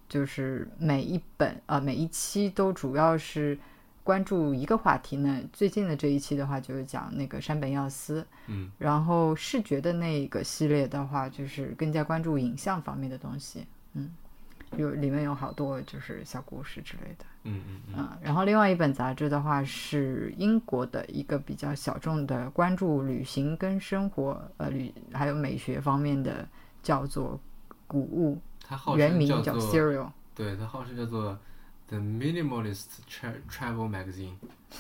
[0.09, 3.57] 就是每一本呃每一期都主要是
[4.03, 5.41] 关注一个话题呢。
[5.53, 8.27] 最近的这一期的话，就是讲那个山本耀司。
[8.49, 13.65] 嗯然后视觉的那个系列的话，就是更加关注影像方面的东西。
[13.93, 14.11] 嗯，
[14.77, 17.25] 有里面有好多就是小故事之类的。
[17.45, 26.47] 嗯嗯嗯嗯，然后另外一本杂志的话是英国的一个比较小众的关注旅行跟生活，呃旅还有美学方面的，
[26.83, 27.41] 叫做
[27.87, 30.11] 谷物，它号原名叫 Serial。
[30.35, 31.39] 对，它号称叫做
[31.87, 34.35] The Minimalist Tra Travel Magazine，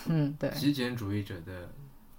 [0.06, 1.70] 嗯，对极简主义者的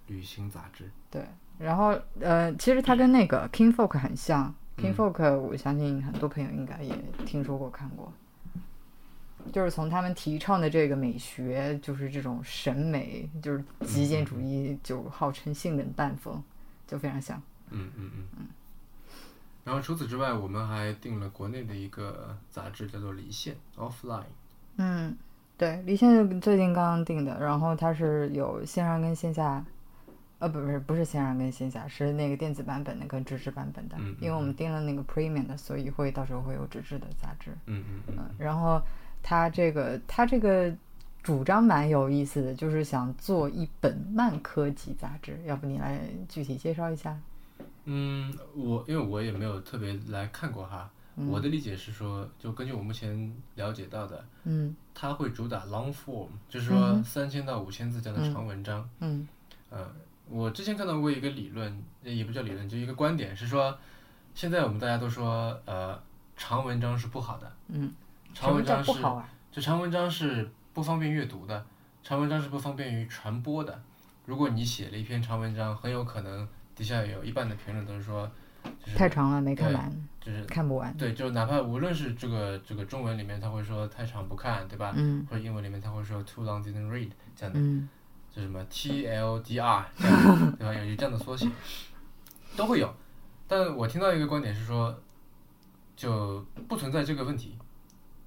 [0.08, 0.90] 旅行杂志。
[1.10, 1.24] 对。
[1.58, 4.54] 然后呃，其实它跟那个 King Folk 很像。
[4.80, 6.94] King 嗯 Folk 我相信很多朋友应该也
[7.26, 8.12] 听说过看过。
[9.52, 16.42] 就是从他们提倡的这个美学，就是这种审美，就是极简主义，就号称性冷淡风，
[16.86, 17.40] 就非常像。
[17.70, 18.46] 嗯嗯嗯嗯。
[19.64, 24.20] 然后除此之外，我们还订了国内的一个杂志，叫做《离线 Offline》。
[24.76, 25.16] 嗯，
[25.56, 29.64] 对，离线是最近刚刚订的，然后它是有线上跟线下，
[30.40, 37.50] 呃，不不是不是线上跟线下，是那个电子版本的跟纸质版本的，嗯嗯因为我们订了那个 Premium 的，所以会到时候会有纸质的杂志。
[37.66, 38.80] 嗯嗯嗯嗯，然后
[39.22, 40.74] 他这个他这个
[41.22, 47.16] 主张蛮有意思的，就是想做一本慢科技杂志，要不你来具体介绍一下？
[47.84, 58.88] 嗯，我因为我也没有特别来看过哈，我的理解是说，就根据我目前了解到的，嗯它会主打 long form，就是嗯说三千到五千字这样的长文章。
[59.00, 59.28] 嗯
[59.70, 59.86] 呃，
[60.30, 63.76] 我之前看到过一个理论，也不叫理论，就一个观点是说，
[64.32, 66.00] 现在我们大家都说，呃，
[66.36, 67.92] 长文章是不好的，嗯，
[68.32, 69.28] 长文章是不好啊？
[69.50, 71.66] 就长文章是不方便阅读的，
[72.04, 73.82] 长文章是不方便于传播的。
[74.24, 78.30] 如果你写了一篇长文章，很有可能底下有一半的评论都是说，
[78.84, 80.96] 就是太长了，没看完，就是看不完。
[80.96, 84.92] 对，就哪怕无论是这个这个中文里面他会说太长不看，对吧？
[84.94, 87.58] 嗯或者英文里面他会说 too long didn't read 这样的。
[87.58, 87.88] 嗯
[88.34, 89.84] 就什么 TLDR 这样，
[90.58, 90.74] 对吧？
[90.74, 91.48] 有有这样的缩写，
[92.56, 92.94] 都会有。
[93.48, 94.96] 但我听到一个观点是说，
[95.96, 97.58] 就不存在这个问题。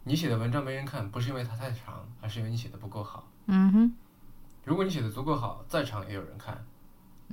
[0.04, 3.32] 你写的文章没人看，不是因为它太长，而是因为你写的不够好。
[3.46, 3.94] 嗯哼，
[4.66, 6.62] 如果你写的足够好，再长也有人看。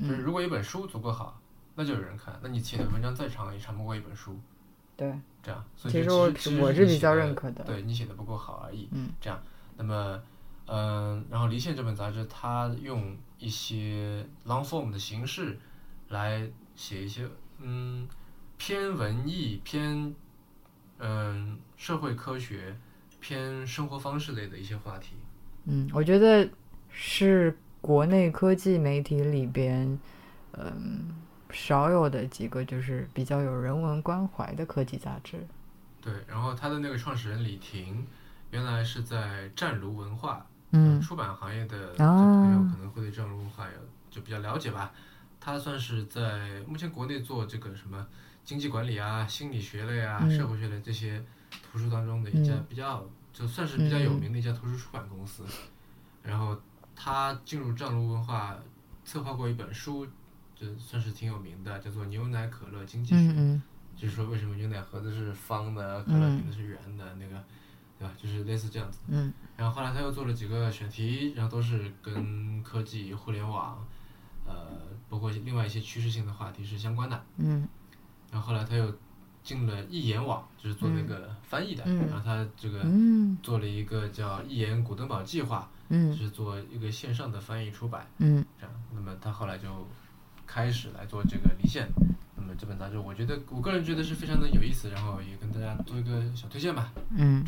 [0.01, 1.41] 就是如果一本书足够好，
[1.75, 2.39] 那就有人看。
[2.41, 4.39] 那你写的文章再长，也长不过一本书。
[4.97, 5.13] 对，
[5.43, 8.89] 这样，所以其实我我其实是是比较认可的对你写的不够好而已。
[8.93, 9.43] 嗯，这样，
[9.77, 10.23] 那么，
[10.73, 15.59] 嗯、然后《离线》这本杂志，它用一些 long form 的形式
[16.11, 18.09] 来写一些嗯
[18.57, 20.15] 偏文艺、偏
[20.99, 22.77] 嗯社会科学、
[23.19, 25.17] 偏生活方式类的一些话题。
[25.65, 26.49] 嗯，我觉得
[26.89, 29.99] 是国内科技媒体里边，
[30.53, 31.17] 嗯，
[31.51, 35.45] 少有的几个就是比较有人文关怀的科技杂志。
[36.01, 38.07] 对，然后他的那个创始人李婷，
[38.51, 42.07] 原来是在湛卢文化嗯出版行业的啊
[42.43, 43.73] 朋友可能会对这种文化有
[44.11, 44.93] 就比较了解吧。
[45.41, 48.07] 他算是在目前国内做这个什么
[48.45, 55.45] 经济管理啊、心理学类啊、嗯社会学类这些图书当中的一家嗯比较，就算是比较有名的一家图书出版公司。
[56.23, 56.61] 然后
[56.95, 58.55] 他进入湛卢文化，
[59.05, 60.07] 策划过一本书，
[60.55, 63.33] 就算是挺有名的，叫做《牛奶可乐经济学》。
[63.97, 67.43] 就是说为什么牛奶盒子是方的，可乐瓶子是圆的，那个，
[67.99, 68.15] 对吧？
[68.17, 68.99] 就是类似这样子。
[69.09, 73.87] 嗯然后后来他又做了几个选题，然后都是跟科技、互联网，
[74.47, 74.55] 呃，
[75.07, 77.23] 包括另外一些趋势性的话题是相关的。
[77.37, 77.69] 嗯
[78.33, 78.91] 然后后来他又
[79.43, 81.85] 进了易言网，就是做那个翻译的。
[81.87, 88.07] 嗯然后他这个嗯做了一个叫易言古登堡计划，嗯是做一个线上的翻译出版。
[88.17, 89.87] 嗯这样，那么他后来就
[90.47, 91.87] 开始来做这个离线。
[92.35, 96.91] 那么这本杂志，我觉得我个人觉得是非常的有意思，然后也跟大家做一个小推荐吧。
[97.11, 97.45] 嗯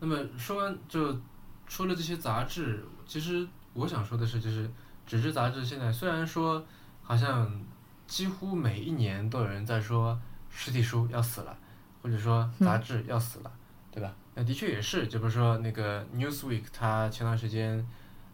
[0.00, 1.16] 那么说完就
[1.66, 4.70] 说了这些杂志，其实我想说的是，就是
[5.06, 6.64] 纸质杂志现在虽然说
[7.02, 7.50] 好像
[8.06, 10.18] 几乎每一年都有人在说
[10.50, 11.56] 实体书要死了，
[12.02, 13.52] 或者说杂志要死了，
[13.90, 14.14] 对吧？
[14.34, 17.84] 那的确也是，就比如说那个 Newsweek，它前段时间，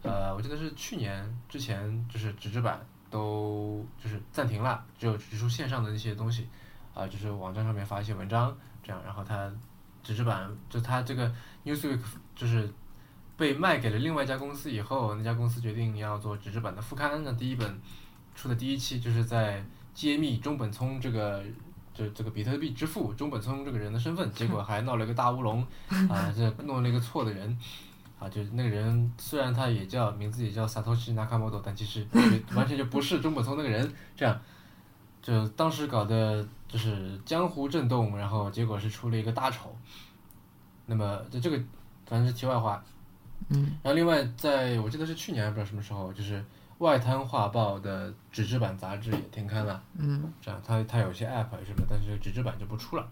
[0.03, 2.79] 呃，我记得是去年之前，就是纸质版
[3.11, 6.47] 都就是暂停了，只有只出线上的那些东西，
[6.93, 9.51] 啊、就是网站上面发一些文章，这样，然后它
[10.05, 11.35] 纸质版就它这个
[11.65, 11.99] Newsweek
[12.37, 12.73] 就是
[13.37, 17.25] 被卖给了另外一家公司以后，那家公司决定要做纸质版的副刊。
[17.25, 17.81] 那第一本
[18.37, 21.43] 出的第一期就是在揭秘中本聪这个
[21.93, 25.67] 这这个比特币之父中本聪这个人的身份，结果还闹了一个大乌龙
[26.09, 27.59] 啊，这弄了一个错的人。
[28.17, 32.07] 啊，就是那个人，虽然他也叫名字也叫 Satoshi Nakamoto，但其实
[32.55, 33.93] 完全就不是中本聪那个人。
[34.17, 34.41] 这样，
[35.21, 39.73] 就当时搞的就是江湖震动，然后结果是出了一个大丑。
[40.87, 41.57] 那么就这个
[42.05, 42.83] 反正是题外话。
[43.49, 43.79] 嗯。
[43.81, 46.45] 然后另外在我记得是去年还不知道什么时候，就是
[46.79, 49.81] 外滩画报的纸质版杂志也停刊了。
[49.97, 53.09] 嗯这样，它它有些 app 什么，但是纸质版就不出了。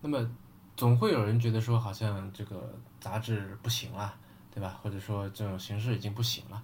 [0.00, 0.26] 那么
[0.74, 4.14] 总会有人觉得说，好像这个杂志不行了，
[4.50, 4.80] 对吧？
[4.82, 6.62] 或者说这种形式已经不行了。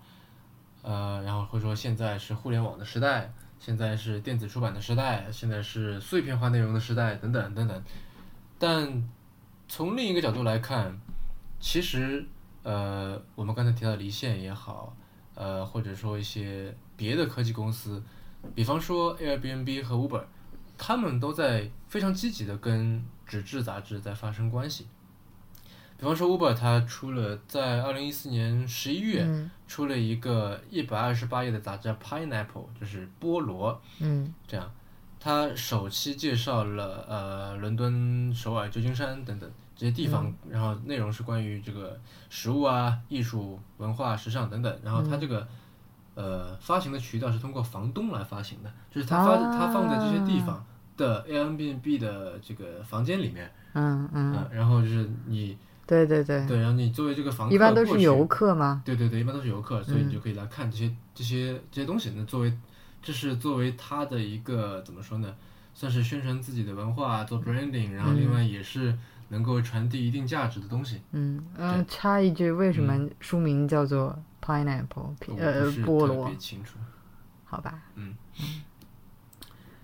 [0.80, 3.30] 呃，然后会说现在是互联网的时代，
[3.64, 7.82] 现在是电子出版的时代，现在是碎片化内容的时代，等等等等。
[8.58, 9.08] 但
[9.66, 11.00] 从另一个角度来看，
[11.58, 12.22] 其实
[12.62, 14.94] 呃，我们刚才提到离线也好，
[15.34, 18.02] 呃，或者说一些别的科技公司，
[18.54, 20.24] 比方说 Airbnb 和 Uber，
[20.76, 24.88] 他们都在非常积极的跟纸质杂志在发生关系。
[26.04, 29.50] 比方说 Uber，它出了在二零一四年十一月、嗯。
[29.66, 33.80] 出了一个一百二十八页的杂志叫 Pineapple，就是菠萝。
[34.00, 34.34] 嗯。
[34.46, 34.70] 这样，
[35.18, 41.98] 它首期介绍了呃伦敦、首尔、旧金山等等这些地方，然后内容是关于这个
[42.28, 44.78] 食物啊、艺术、文化、时尚等等。
[44.84, 45.48] 然后它这个、
[46.14, 50.62] 呃发行的渠道是通过房东来发行的，就是他发、他放在这些地方
[50.98, 55.56] 的 Airbnb 的这个房间里面，嗯嗯，啊然后就是你
[55.86, 58.82] 对对对，对，然后你作为这个房客一般都是游客吗。
[58.84, 62.12] 对对对，一般都是游客，所以嗯你就可以来看这些、这些这些东西。
[62.16, 62.52] 那作为
[63.02, 65.34] 这是作为他的一个怎么说呢？
[65.74, 68.96] 算是宣传自己的文化，做 branding，然后另外也是
[69.30, 71.00] 能够传递一定价值的东西。
[71.10, 75.14] 嗯嗯，插一句，为什么书名叫做 pineapple？
[75.26, 76.78] 我呃菠萝别，清楚。
[77.44, 77.82] 好吧？
[77.96, 78.14] 嗯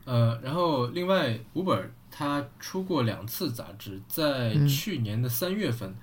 [0.05, 1.83] 呃，然后另外，Uber
[2.21, 4.69] 它出过两次杂志，在嗯。
[4.69, 5.95] 去年的三月份，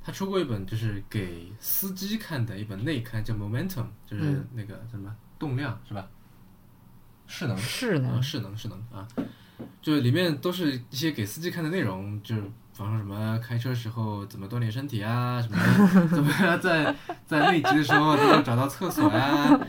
[0.00, 4.48] 他出过一本就是给司机看的一本内刊，叫 Momentum，就是嗯。
[4.52, 6.08] 那个什么动量是吧？
[7.26, 7.56] 势能。
[7.56, 9.04] 啊，是呢，势能势能啊，
[9.82, 12.42] 就是里面都是一些给司机看的内容，就是
[12.76, 16.92] 比方说什么开车时候怎么锻炼身体啊， 什么怎么在
[17.24, 19.22] 在内急的时候怎么找到厕所呀、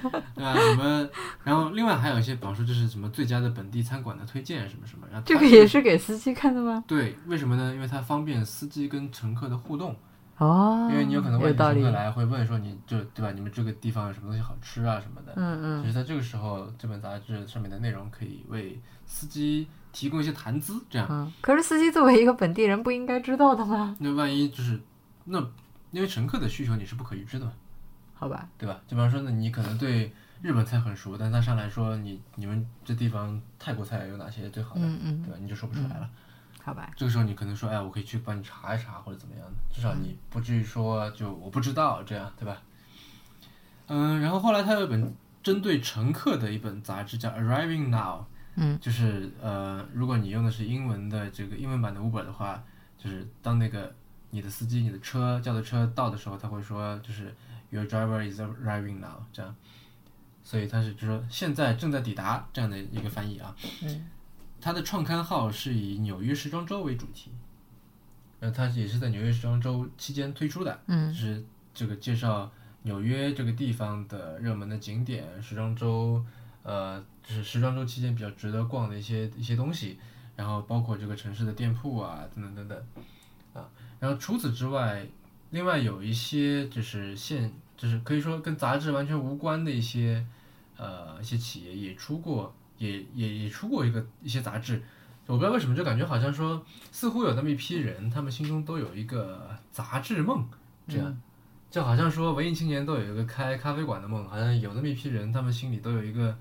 [0.38, 1.08] 啊，什么，
[1.44, 6.84] 然后另外还有一些，比方说就是什么最佳的本地餐馆的推荐什么什么，然后这个也是给司机看的吗？
[6.88, 7.72] 对，为什么呢？
[7.76, 9.96] 因为它方便司机跟乘客的互动，
[10.40, 13.32] 哦，因为你有可能问乘客，来会问说你就对吧？
[13.32, 21.08] 你们这个地方有什么东西好吃啊什么的，嗯嗯，其实在这个时候，这本杂志上面的内容可以为司机提供一些谈资，这样。
[21.10, 23.96] 嗯，可是司机作为一个本地人，不应该知道的吗？
[24.00, 24.78] 那万一就是
[25.24, 25.40] 那，
[25.92, 27.54] 因为乘客的需求你是不可预知的嘛，
[28.14, 28.82] 好吧，对吧？
[28.86, 35.38] 就比方说，那你可能对日本菜很熟，但他上来说你你们这地方泰国菜有哪些最好的，嗯嗯，对吧？
[35.40, 36.10] 你就说不出来了。
[36.62, 42.62] 好吧，这个时候你可能说，哎，我可以去帮你查一查或者怎么样的，至少你不至于说就我不知道这样，对吧？
[43.88, 48.22] 嗯，然后后来他有一本针对乘客的一本杂志叫《Arriving Now》，
[48.56, 52.64] 嗯，就是呃，如果你用的是英文的这个英文版的 Uber 的话，
[52.98, 53.94] 就是当那个
[54.30, 57.34] 你的司机、你的车叫的车到的时候，他会说就是
[57.70, 59.56] Your driver is arriving now 这样，
[60.44, 63.56] 所以他是就说现在正在抵达这样的一个翻译啊。
[63.84, 64.08] 嗯，
[64.62, 67.32] 它的创刊号是以纽约时装周为主题，
[68.40, 71.14] 呃，它也是在纽约时装周期间推出的，嗯。
[71.14, 71.44] 就是
[71.74, 72.50] 这个介绍
[72.84, 76.24] 纽约这个地方的热门的景点，时装周，
[76.66, 80.00] 呃，就是时装周期间比较值得逛的一些一些东西，
[80.36, 82.78] 然后包括这个城市的店铺啊，等等等等，
[83.54, 85.06] 啊，然后除此之外，
[85.52, 90.26] 另外有一些就是现就是可以说跟杂志完全无关的一些
[90.76, 94.82] 呃一些企业也出过，也也也出过一个一些杂志。
[95.28, 100.48] 我不知道为什么，就感觉好像说，似乎有那么一批人，他们心中都有一个杂志梦，
[100.88, 101.22] 这样，
[101.72, 106.38] 就好像说文艺青年都有一个开咖啡馆的梦，好像有那么一批人，他们心里都有一个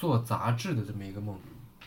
[0.00, 1.38] 做杂志的这么一个梦，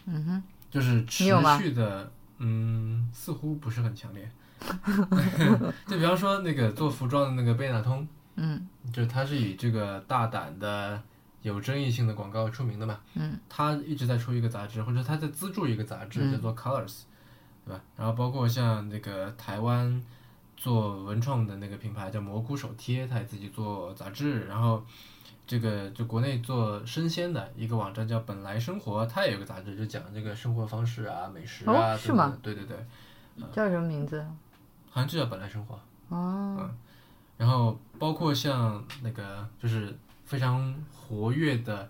[0.05, 1.24] 嗯哼，就是持
[1.57, 4.32] 续的，嗯，似乎不是很强烈。
[5.88, 11.01] 就比方说那个做服装的那个贝纳通，嗯就是他是以这个大胆的、
[11.41, 12.99] 有争议性的广告出名的嘛。
[13.16, 13.36] 嗯。
[13.49, 16.99] 他一直在出一个杂志，或者他在资助一个杂志，嗯叫做 Colors，
[17.66, 17.82] 对吧？
[17.97, 19.99] 然后包括像那个台湾
[20.55, 24.45] 做文创的那个品牌叫蘑菇手贴，他也自己做杂志。
[24.45, 24.86] 然后
[25.46, 31.94] 这个就国内做生鲜的一个网站叫本来生活，它也有个杂志，就讲这个生活方式啊、美食啊。
[31.94, 32.41] 哦是吗等等？
[32.41, 34.26] 对对对，叫什么名字？
[34.89, 35.76] 好像就叫本来生活。
[36.10, 36.78] 哦，嗯
[37.36, 41.89] 然后包括像那个就是非常活跃的，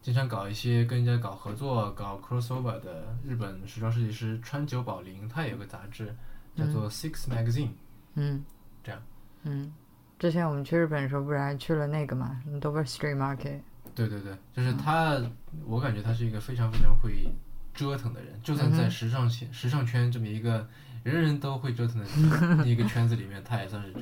[0.00, 6.14] 经常搞一些跟人家搞合作、搞 crossover 的日本时装设计师川久保玲，他也有个杂志
[6.54, 7.70] 叫做 Six Magazine。
[8.14, 8.44] 嗯，
[8.84, 9.02] 这样，
[9.42, 9.74] 嗯，
[10.18, 13.60] 之前我们去日本的时候，不是还去了那个嘛，Dover Street Market？
[13.94, 15.20] 对对对，就是他，
[15.66, 17.28] 我感觉他是一个非常非常会
[17.72, 20.66] 折腾的人，就算在时尚圈、时尚圈这么一个
[21.02, 22.06] 人人都会折腾的
[22.66, 24.00] 一个圈子里面，他也算是就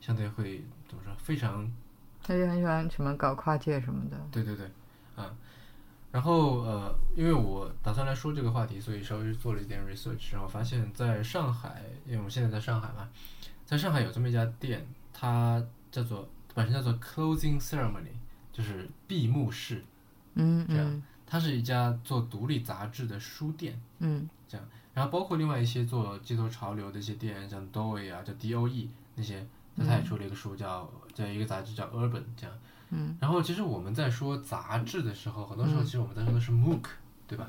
[0.00, 1.70] 相对会怎么说，非常
[2.22, 4.16] 他就很喜欢什么搞跨界什么的。
[4.30, 4.66] 对对对，
[5.16, 5.34] 啊，
[6.10, 13.08] 然后呃，因为我打算来说这个话题，所以稍微做了一点 research，然后发现在上海，因为我们现在在上海嘛，
[13.64, 14.86] 在上海有这么一家店，
[15.20, 18.14] 它叫做本身叫做 closing ceremony，
[18.50, 19.84] 就是闭幕式，
[20.34, 32.56] 嗯这样嗯它是一家做独立杂志的书店，嗯这样然后包括另外一些做街头潮流的一些店，像 Doe 啊，叫 D O E 那些，那他也出了一个书叫叫一个杂志叫 Urban 这样。
[32.88, 33.16] 嗯。
[33.20, 36.82] 然后其实我们在说杂志的时候，很多时候其实我们在说的是 MOOC，
[37.28, 37.46] 对吧？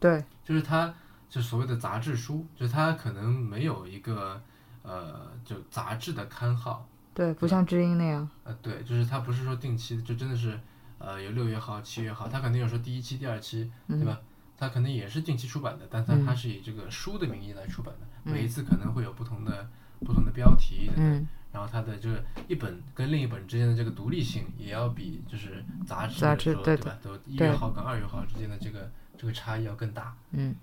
[0.00, 0.92] 对，就是它
[1.30, 4.42] 就所谓的杂志书，就是它可能没有一个
[4.82, 8.28] 呃就杂志的刊号，对，不像知音那样。
[8.44, 10.58] 呃对，就是它不是说定期的，就真的是
[10.98, 14.20] 呃有六月号、七月号，它肯定有说第一期、第二期，对吧？
[14.58, 19.68] 它可能也是定期出版的，但它它是以这个书的名义来出版的，每一次可能会有不同的
[20.00, 26.96] 不同的标题等等，嗯然后它的这个一本跟另一本之间的这个独立性，也要比就是杂志杂志对吧？
[27.02, 30.14] 都一月号跟二月号之间的这个这个差异要更大。
[30.30, 30.54] 嗯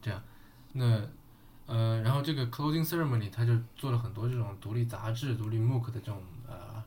[0.00, 0.22] 这样
[0.72, 1.02] 那
[1.68, 6.82] 呃，然后这个 closing ceremony 它就做了很多这种独立杂志、独立 MOOC 的这种呃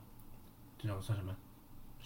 [0.76, 1.34] 这种算什么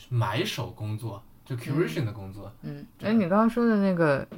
[0.09, 2.53] 买手工作，就 curation 的工作。
[2.63, 2.87] 嗯。
[3.01, 4.29] 哎，你刚刚说的那个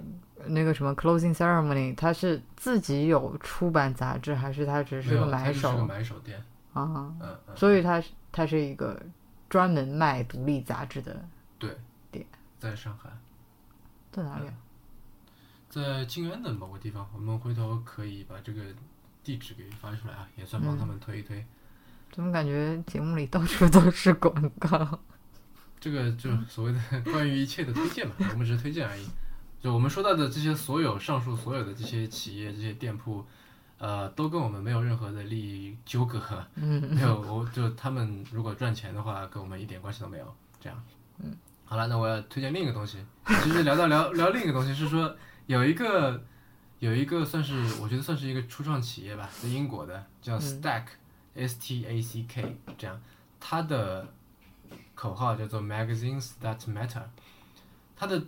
[0.47, 6.43] 那个什么 closing ceremony，他是自己有出版杂志，还是他只没是个有它就是个买手买手店。
[6.73, 7.12] 啊？
[7.20, 9.02] 嗯嗯，所以他是他是一个
[9.48, 11.28] 专门卖独立杂志的，
[12.60, 13.10] 在上海，
[14.12, 14.55] 在哪里啊？
[15.69, 18.62] 在静安的某个地方，我们回头可以把这个
[19.23, 21.45] 地址给发出来啊，也算帮他们推一推。
[22.11, 25.01] 怎么感觉节目里到处都是广告？
[25.78, 26.81] 这个就所谓的
[27.12, 29.07] 关于一切的推荐嘛，我们只是推荐而已。
[29.61, 33.24] 就我们说到的这些所有上述所有的这些企业、这些店铺，
[33.77, 36.20] 呃，都跟我们没有任何的利益纠葛，
[36.55, 40.35] 嗯没有，我就他们如果赚钱的话，跟我们一点关系都没有。
[40.61, 40.82] 这样，
[41.19, 42.99] 嗯，好了，那我要推荐另一个东西。
[43.43, 45.15] 其实聊到聊聊另一个东西是说，
[45.49, 46.23] 有一个
[46.79, 53.01] 有一个算是我觉得算是一个初创企业吧，在英国的叫 Stack，S T A C K，这样，
[53.41, 54.07] 它的
[54.95, 57.03] 口号叫做 Magazines That Matter，
[57.97, 58.23] 它的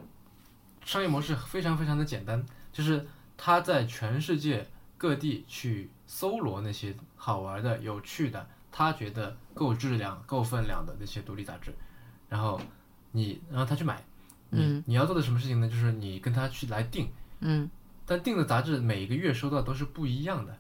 [0.83, 2.43] 商业模式非常非常的简单，
[2.73, 3.07] 就是
[3.37, 4.67] 它在全世界
[4.97, 11.75] 各地去搜罗那些好玩的、有趣的，他觉得够质量、够分量的那些独立杂志，
[12.31, 12.59] 然后
[13.13, 14.03] 你让他去买，
[14.51, 15.69] 你你要做的什么事情呢？
[15.69, 17.09] 就是你跟他去来定，
[17.41, 17.71] 嗯
[18.07, 20.57] 但定的杂志每个月收到都是不一样的，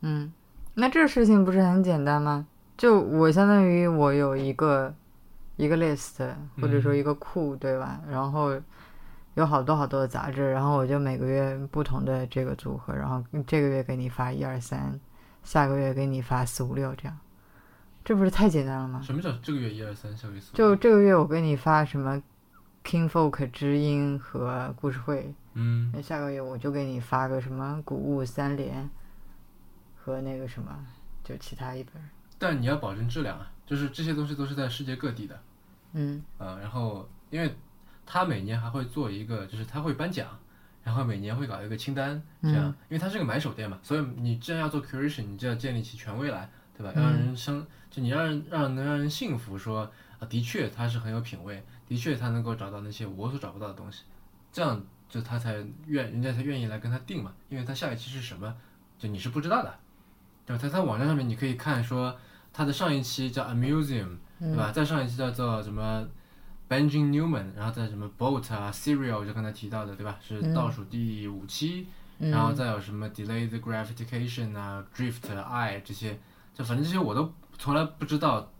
[0.00, 0.32] 嗯，
[0.74, 2.46] 那这个事情不是很简单吗？
[2.76, 4.92] 就我相当于我有一个
[5.56, 8.00] 一个 list 或者说一个库，对吧？
[8.08, 8.60] 然后
[9.34, 14.98] 有好多好多的杂志，然后我就每个月不同的这个组合，然后这个月给你发一二三，
[15.44, 17.16] 下个月给你发四五六这样，
[18.04, 19.00] 这不是太简单了吗？
[19.04, 20.52] 什么叫这个月一二三，下个月四？
[20.54, 22.20] 就这个月我给你发什么
[22.88, 25.90] King Folk 知音和故事会，嗯。
[25.92, 28.88] 那下个月我就给你发个什么谷物三联
[29.94, 30.74] 和那个什么，
[31.22, 31.92] 就其他一本。
[32.38, 35.38] 但你要保证质量啊，就是这些东西都是在世界各地的，
[35.92, 36.22] 嗯。
[36.38, 37.54] 呃，然后因为
[38.06, 40.26] 他每年还会做一个，就是他会颁奖，
[40.82, 46.90] 然后每年会搞一个清单，这样，因为它是个买手店嘛，所以你既然要做 curation，你就要建立起权威来，对吧？
[46.96, 47.60] 要让人相，
[47.90, 54.04] 就你让人让能让人信服说，啊，的确他是很有品位，的确他能够找到那些我所找不到的东西，
[54.52, 55.54] 这样就他才
[55.86, 58.54] 愿人家才愿意来跟他定嘛，因为他下一期是什么，
[58.98, 59.74] 就你是不知道的，
[60.44, 60.62] 对吧？
[60.62, 62.16] 在他网站上面你可以看说
[62.52, 64.72] 他的上一期叫 A Museum，对吧？
[64.72, 66.06] 再上一期叫做什么
[66.68, 70.18] Benjamin Newman，然后再什么 Boat 啊 Serial 就刚才提到的，对吧？
[70.20, 71.86] 是倒数第五期，
[72.18, 76.18] 然后再有什么 Delayed Gratification 啊 Drift Eye 这些，
[76.52, 78.50] 就反正这些我都从来不知道，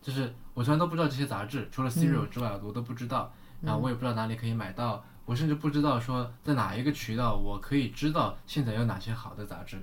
[0.00, 3.32] 就是我从来都不知道这些杂志，除了 Serial 之外，我都不知道，
[3.62, 9.78] 然后我也不知道哪里可以买到，我甚至不知道说在哪一个渠道我可以知道现在有哪些好的杂志。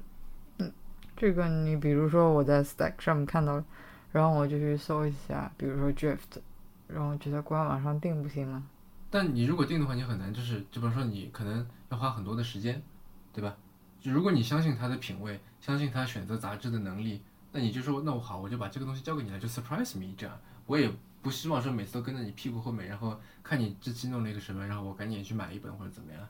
[0.57, 0.69] 嗯
[1.15, 3.63] 这个你比如说我在 Stack 上面看到了，
[4.11, 6.41] 然后我就去搜一下，比如说 Drift，
[6.89, 8.61] 然后就在官网上订不行吗？
[9.09, 12.83] 但你如果订的话，你很难，就是就比如说你可能要花很多的时间，
[13.31, 13.55] 对吧？
[14.01, 17.21] 就如果你相信他的品味，相信他选择杂志的能力，
[17.53, 20.37] 那你就说那我好，我就把这个东西交给你了，就 surprise me 这样。
[20.65, 26.21] 我也不希望说每次都跟在你屁股后面，然后看你这期弄了一个什么，然后我赶紧去买一本或者怎么样，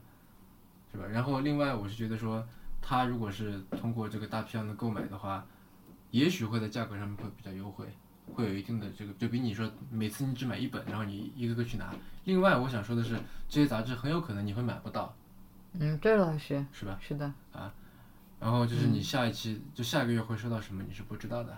[0.91, 1.05] 是吧？
[1.07, 2.47] 然后另外我是觉得说，
[2.81, 5.45] 他如果是通过这个大批量的购买的话，
[6.11, 7.85] 也许会在价格上面会比较优惠。
[8.33, 11.93] 会有一定的这个，就比你说每次你只买一本，然后你一个个去拿。
[12.23, 13.15] 另外，我想说的是，
[13.47, 15.15] 这些杂志很有可能你会买不到，
[15.73, 16.97] 嗯，这倒是，是吧？
[16.99, 17.71] 是的啊，
[18.39, 21.55] 然后就是你下一期，就下个月会收到什么，你是不知道的。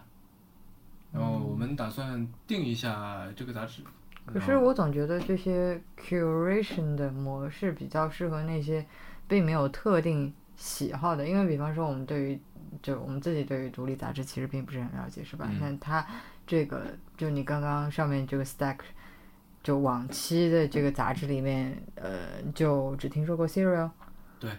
[1.11, 3.81] 然后我们打算定一下这个杂志。
[4.25, 8.85] 可是我总觉得这些 curation 的模式比较适合那些
[9.27, 12.39] 并没有特定喜好的，因为比方说我们对于
[12.81, 15.47] 就我们自己对于独立杂志其实并不是很了解，是吧？
[15.49, 16.05] 嗯那它
[16.45, 18.77] 这个就你刚刚上面这个 stack
[19.63, 23.89] 就往期的这个杂志里面，呃，就只听说过 Serial。
[24.39, 24.51] 对。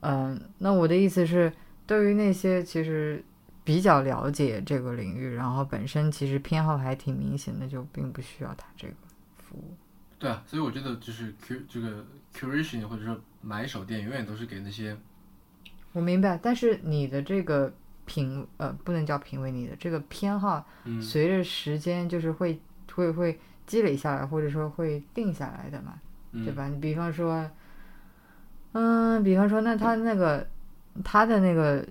[0.00, 1.52] 嗯、那我的意思是，
[1.86, 3.24] 对于那些其实
[3.64, 8.94] 比较了解这个领域，然后本身其实偏好还挺明显的，就并不需要他这个
[9.38, 9.74] 服务。
[10.18, 14.96] 对啊，所以我觉得就是 cu 这个 curation 或者说买手店，永远都是给那些
[15.92, 17.72] 我明白，但是你的这个
[18.06, 22.60] 品呃，不能叫品味，你的这个偏好，嗯随着时间就是会
[22.94, 26.00] 会会积累下来，或者说会定下来的嘛，
[26.32, 26.68] 嗯对吧？
[26.68, 27.48] 你比方说，
[28.72, 30.48] 嗯，比方说，那他那个
[31.04, 31.84] 他的那个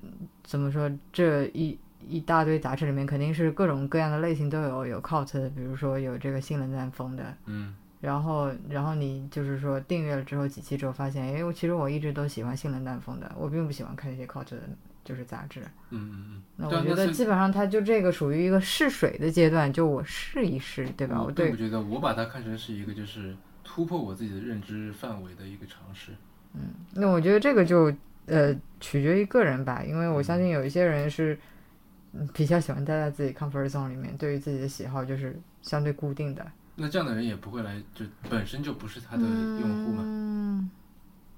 [0.44, 0.90] 怎么说？
[1.12, 14.58] 这一一大堆杂志里面肯定是各种各样的类型都有，有 cult 的，比如说有这个性冷淡风的，嗯然后，然后你就是说订阅了之后几期之后，发现，哎，我其实我一直都喜欢性冷淡风的，我并不喜欢看一些 cult 的，
[15.06, 15.62] 就是杂志。
[15.92, 21.22] 嗯嗯嗯，那我觉得基本上它就这个属于一个试水的阶段，就我试一试，对吧？
[21.22, 26.12] 我对我不，觉得，我把它看成是一个就是突破我自己的认知范围的一个尝试。
[26.56, 26.62] 嗯
[26.96, 27.94] 那我觉得这个就
[28.28, 31.38] 呃取决于个人吧，因为我相信有一些人是
[32.14, 36.46] 嗯比较喜欢待在自己 comfort zone 里面，对于自己的喜好就是相对固定的。
[36.76, 40.70] 那这样的人也不会来，就本身就不是他的用户嘛，嗯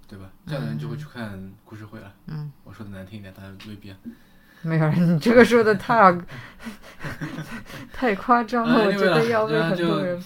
[0.07, 0.29] 对吧？
[0.45, 2.13] 这样的人就会去看故事会了。
[2.27, 3.97] 嗯，我说的难听一点，但未必啊。
[4.61, 6.15] 没有人，你这个说的太
[7.91, 10.21] 太夸张了，哎我觉得要被很多 人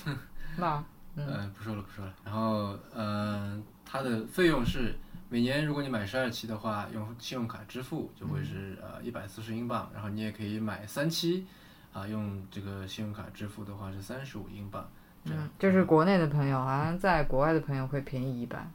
[0.57, 0.84] 骂。
[1.15, 2.13] 嗯嗯、不说了不说了。
[2.23, 4.93] 然后，嗯、他的费用是
[5.30, 11.45] 每年如果你买十二期的话，用信用卡支付就会是呃一百四十英镑，然后你也可以买三期，
[11.91, 14.90] 啊，用这个信用卡支付的话是三十五英镑。
[15.26, 18.72] 这样嗯，就是国内的朋友，好像在国外的朋友会便宜一半。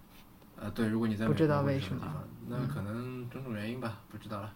[0.57, 4.53] 呃，对，如果你在不知道为什么那嗯可能种种原因吧，不知道了。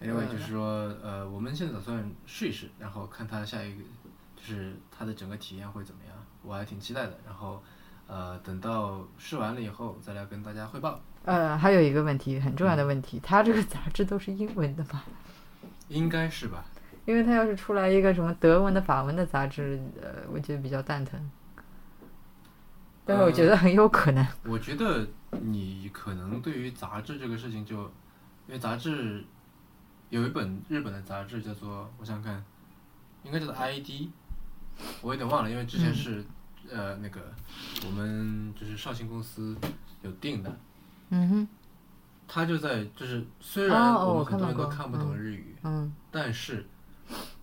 [0.00, 3.82] 因为就是说，呃，我们现在打算试一试，然后看它下一个，
[4.34, 7.18] 就是它的整个体验会怎么样，我还挺期待的。
[7.24, 7.62] 然后，
[8.06, 11.00] 呃，等到试完了以后再来跟大家汇报。
[11.24, 15.04] 呃，还有一个问题，很重要的问题，它这个杂志都是英文的吧？
[15.88, 16.64] 应该是吧？
[17.04, 21.30] 因为它要是出来一个什么德文的、法文的杂志，呃，我觉得比较蛋疼。
[23.04, 24.26] 但是我觉得很有可能。
[24.44, 27.82] 我觉得你可能对于杂志这个事情就，
[28.48, 29.24] 因为杂志
[30.10, 32.44] 有一本日本的杂志叫做，我想想看，
[33.22, 34.08] 应该叫做 ID，
[35.02, 36.24] 我有点忘了，因为之前是、
[36.70, 37.20] 呃那个
[37.84, 39.56] 我们就是绍兴公司
[40.02, 40.58] 有订的，
[41.10, 41.48] 嗯哼，
[42.26, 45.92] 他就在就是虽然我我们很多人都看不懂嗯日语，嗯。
[46.10, 46.66] 但是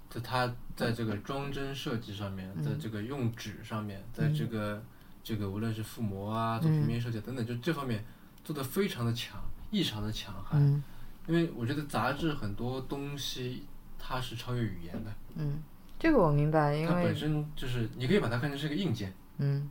[0.09, 4.83] 就他在这个装帧设计上面，在这个用纸上面，在这个
[5.23, 8.03] 这个无论是覆膜啊、做平面设计等等，就这方面
[8.43, 9.39] 做的非常的强，
[9.71, 10.61] 异常的强悍。
[10.61, 10.83] 嗯。
[11.25, 13.63] 因为我觉得杂志很多东西
[13.97, 15.63] 它是超越语言的，嗯，
[16.03, 19.69] 这个我明白，因为它本身就是你可以把它看成是个硬件，嗯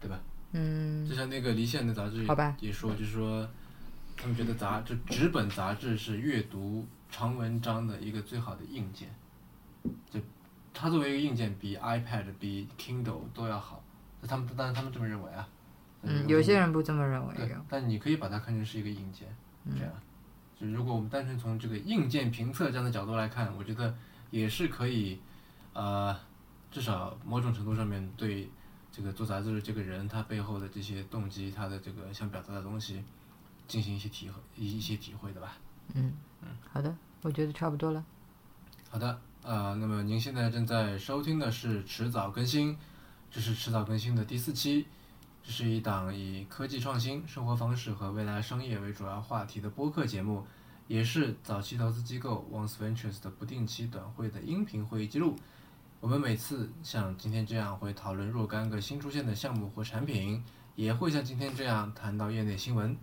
[0.00, 0.18] 对吧？
[0.52, 3.46] 嗯就像那个离线的杂志好吧也说，就是说
[4.16, 9.10] 他们觉得杂就纸本杂志是阅读长文章的一个最好的硬件，
[10.10, 10.18] 就
[10.72, 13.84] 它作为一个硬件，比 iPad、比 Kindle 都要好。
[14.26, 15.46] 他们当然他们这么认为啊。
[16.00, 17.34] 嗯，有些人不这么认为。，
[17.68, 19.28] 但你可以把它看成是一个硬件，
[19.66, 19.92] 嗯这样。
[20.58, 23.94] 就如果我们单纯从这个硬件评测这样的角度来看，我觉得
[24.30, 25.20] 也是可以，
[25.72, 26.16] 呃，
[26.70, 28.50] 至少某种程度上面对
[28.92, 33.02] 这个做杂志的这个人他背后的这些动机，他的这个想表达的东西，
[33.68, 35.56] 进行一些体会一一些体会的吧。
[35.94, 36.12] 嗯
[36.72, 38.04] 好的，我觉得差不多了。
[38.90, 42.76] 好的，呃，那么您现在正在收听的是迟早更新，
[43.30, 44.86] 这是迟早更新的第四期，
[45.42, 50.44] 这是一档以科技创新、生活方式和未来商业为主要话题的播客节目，
[50.88, 55.36] 也是早期投资机构 Once Ventures 的不定期短会的音频会议记录。
[56.00, 60.42] 我们每次像今天这样会讨论若干个新出现的项目或产品，
[60.74, 62.96] 也会像今天这样谈到业内新闻。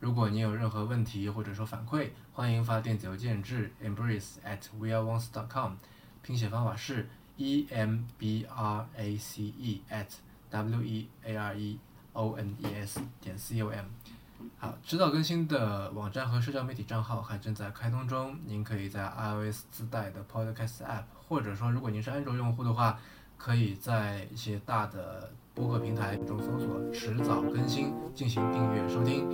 [0.00, 5.74] 如果你有任何问题或者说反馈，欢迎发电子邮件至 embrace at weareones.com，
[6.22, 10.08] 拼写方法是 e m b r a c e at
[10.50, 11.78] w e a r e
[12.14, 13.84] o n e s 点 c o m。
[14.58, 22.98] 好，迟早更新的网站和社交媒体账号还正在开通中，您可以在 iOS 自带的 Podcast App，或者说如果您是安卓用户的话，
[23.38, 29.28] 可以在一些大的播客平台中搜索“迟早更新”进行订阅收听。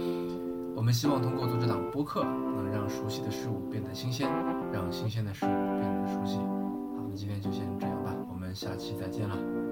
[0.76, 4.30] 我们希望通过做这档播客，能让熟悉的事物变得新鲜，
[4.70, 6.36] 让新鲜的事物变得熟悉。
[6.36, 9.65] 好，那今天就先这样吧，我们下期再见了。